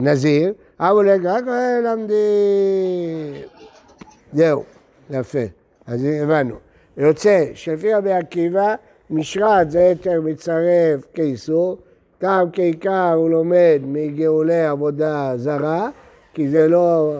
נזיר, 0.00 0.52
אבל 0.80 1.26
רק 1.26 1.44
למדים. 1.84 3.42
זהו, 4.32 4.64
יפה. 5.10 5.44
אז 5.86 6.04
הבנו. 6.04 6.54
יוצא 6.96 7.44
שלפי 7.54 7.94
רבי 7.94 8.12
עקיבא, 8.12 8.74
משרת 9.10 9.70
זה 9.70 9.78
היתר 9.78 10.20
מצטרף 10.20 11.06
כאיסור, 11.14 11.78
טעם 12.18 12.48
כעיקר 12.52 13.12
הוא 13.12 13.30
לומד 13.30 13.80
מגאולי 13.84 14.66
עבודה 14.66 15.32
זרה, 15.36 15.90
כי 16.34 16.48
זה 16.48 16.68
לא 16.68 17.14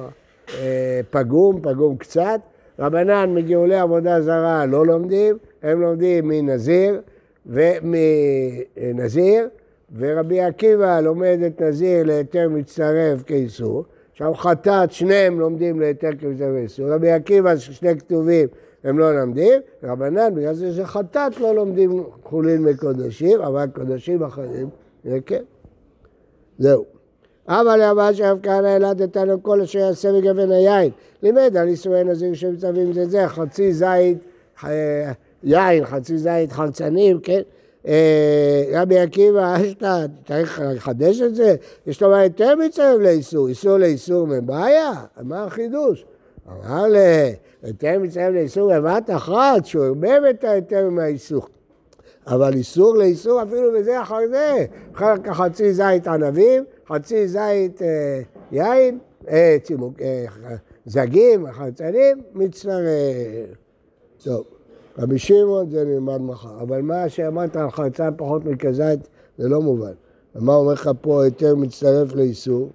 אה, 0.58 1.00
פגום, 1.10 1.60
פגום 1.62 1.96
קצת. 1.96 2.40
רבנן 2.78 3.34
מגאולי 3.34 3.76
עבודה 3.76 4.20
זרה 4.20 4.66
לא 4.66 4.86
לומדים, 4.86 5.38
הם 5.62 5.80
לומדים 5.80 6.28
מנזיר 6.28 7.00
ומנזיר, 7.46 9.48
ורבי 9.96 10.40
עקיבא 10.40 11.00
לומד 11.00 11.38
את 11.46 11.62
נזיר 11.62 12.04
להיתר 12.04 12.48
מצטרף 12.48 13.22
כאיסור. 13.22 13.84
עכשיו 14.12 14.34
חטאת, 14.34 14.92
שניהם 14.92 15.40
לומדים 15.40 15.80
להיתר 15.80 16.10
כמצטרף 16.18 16.54
כאיסור. 16.54 16.90
רבי 16.90 17.10
עקיבא, 17.10 17.56
שני 17.56 17.98
כתובים, 17.98 18.48
הם 18.84 18.98
לא 18.98 19.20
לומדים, 19.20 19.60
רבנן 19.82 20.34
בגלל 20.34 20.54
זה 20.54 20.72
שחטאת 20.74 21.40
לא 21.40 21.54
לומדים 21.54 22.04
חולין 22.22 22.62
מקודשים, 22.62 23.40
אבל 23.40 23.66
קודשים 23.74 24.22
אחרים, 24.22 24.68
זה 25.04 25.18
כן. 25.26 25.42
זהו. 26.58 26.84
אבל 27.48 27.78
לאבא 27.78 28.12
שאף 28.12 28.38
כהנא 28.42 28.76
ילדתנו 28.76 29.42
כל 29.42 29.60
אשר 29.60 29.78
יעשה 29.78 30.12
בגוון 30.12 30.50
היין. 30.50 30.90
לימד 31.22 31.56
על 31.56 31.68
איסורי 31.68 32.04
נזיר 32.04 32.34
שמצווים 32.34 32.92
זה 32.92 33.06
זה, 33.06 33.28
חצי 33.28 33.72
זית 33.72 34.18
אה, 34.64 35.12
יין, 35.42 35.84
חצי 35.84 36.18
זית 36.18 36.52
חרצנים, 36.52 37.20
כן? 37.20 37.40
אה, 37.86 38.64
רבי 38.72 38.98
עקיבא 38.98 39.56
אשתא, 39.56 40.06
צריך 40.26 40.62
לחדש 40.64 41.20
את 41.20 41.34
זה? 41.34 41.54
יש 41.86 42.02
לו 42.02 42.16
יותר 42.16 42.54
מצטרף 42.54 43.00
לאיסור, 43.00 43.48
איסור 43.48 43.78
לאיסור 43.78 44.26
מבעיה? 44.26 44.92
מה 45.22 45.44
החידוש? 45.44 46.04
אמר 46.48 46.86
ל... 46.86 46.96
היתר 47.62 47.98
מצטרף 47.98 48.34
לאיסור 48.34 48.74
בבת 48.74 49.10
אחת, 49.10 49.66
שהוא 49.66 49.84
ערבב 49.84 50.22
את 50.30 50.44
ההיתר 50.44 50.90
מהאיסור. 50.90 51.46
אבל 52.26 52.54
איסור 52.54 52.96
לאיסור 52.96 53.42
אפילו 53.42 53.72
בזה 53.72 54.02
אחר 54.02 54.18
זה. 54.30 54.64
אחר 54.94 55.18
כך 55.24 55.36
חצי 55.36 55.72
זית 55.72 56.06
ענבים, 56.06 56.64
חצי 56.88 57.28
זית 57.28 57.82
אה, 57.82 58.20
יין, 58.52 58.98
אה, 59.28 59.56
צימוק, 59.62 59.94
זגים, 60.86 61.52
חרצנים, 61.52 62.22
מצטרף. 62.34 62.84
טוב, 64.24 64.44
רבי 64.98 65.18
שמעון 65.18 65.70
זה 65.70 65.84
נלמד 65.84 66.20
מחר. 66.20 66.60
אבל 66.62 66.82
מה 66.82 67.08
שאמרת 67.08 67.56
על 67.56 67.70
חרצן 67.70 68.10
פחות 68.16 68.44
מכזית 68.44 69.08
זה 69.38 69.48
לא 69.48 69.60
מובן. 69.60 69.92
ומה 70.36 70.54
אומר 70.54 70.72
לך 70.72 70.90
פה 71.00 71.24
היתר 71.24 71.54
מצטרף 71.56 72.14
לאיסור? 72.14 72.70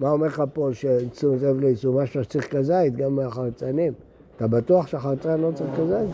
מה 0.00 0.10
אומר 0.10 0.26
לך 0.26 0.42
פה 0.52 0.68
שאיסור 0.72 1.34
מצטרף 1.34 1.56
לאיסור? 1.60 1.94
מה 1.94 2.06
שאתה 2.06 2.24
צריך 2.24 2.56
כזית, 2.56 2.96
גם 2.96 3.16
מהחרצנים. 3.16 3.92
אתה 4.36 4.46
בטוח 4.46 4.86
שהחרצן 4.86 5.40
לא 5.40 5.50
צריך 5.54 5.70
כזית? 5.76 6.10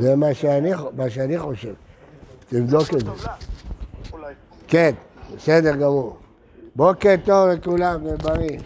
זה 0.00 0.16
מה 0.16 0.34
שאני, 1.08 1.38
חושב. 1.38 1.74
תבדוק 2.48 2.94
את 2.94 3.00
זה. 3.00 3.28
כן, 4.68 4.90
בסדר 5.36 5.76
גמור. 5.76 6.16
בוקר 6.76 7.14
טוב 7.24 7.48
לכולם, 7.48 8.00
ובריא. 8.04 8.58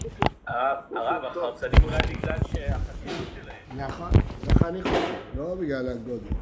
הרב, 0.47 1.25
החרצנים 1.25 1.83
אולי 1.83 1.97
בגלל 1.97 2.37
שהחשיבות 2.51 3.27
שלהם. 3.35 3.87
נכון, 3.87 4.09
ככה 4.49 4.67
אני 4.69 4.83
חושב, 4.83 5.13
לא 5.37 5.55
בגלל 5.55 5.89
הגודל. 5.89 6.35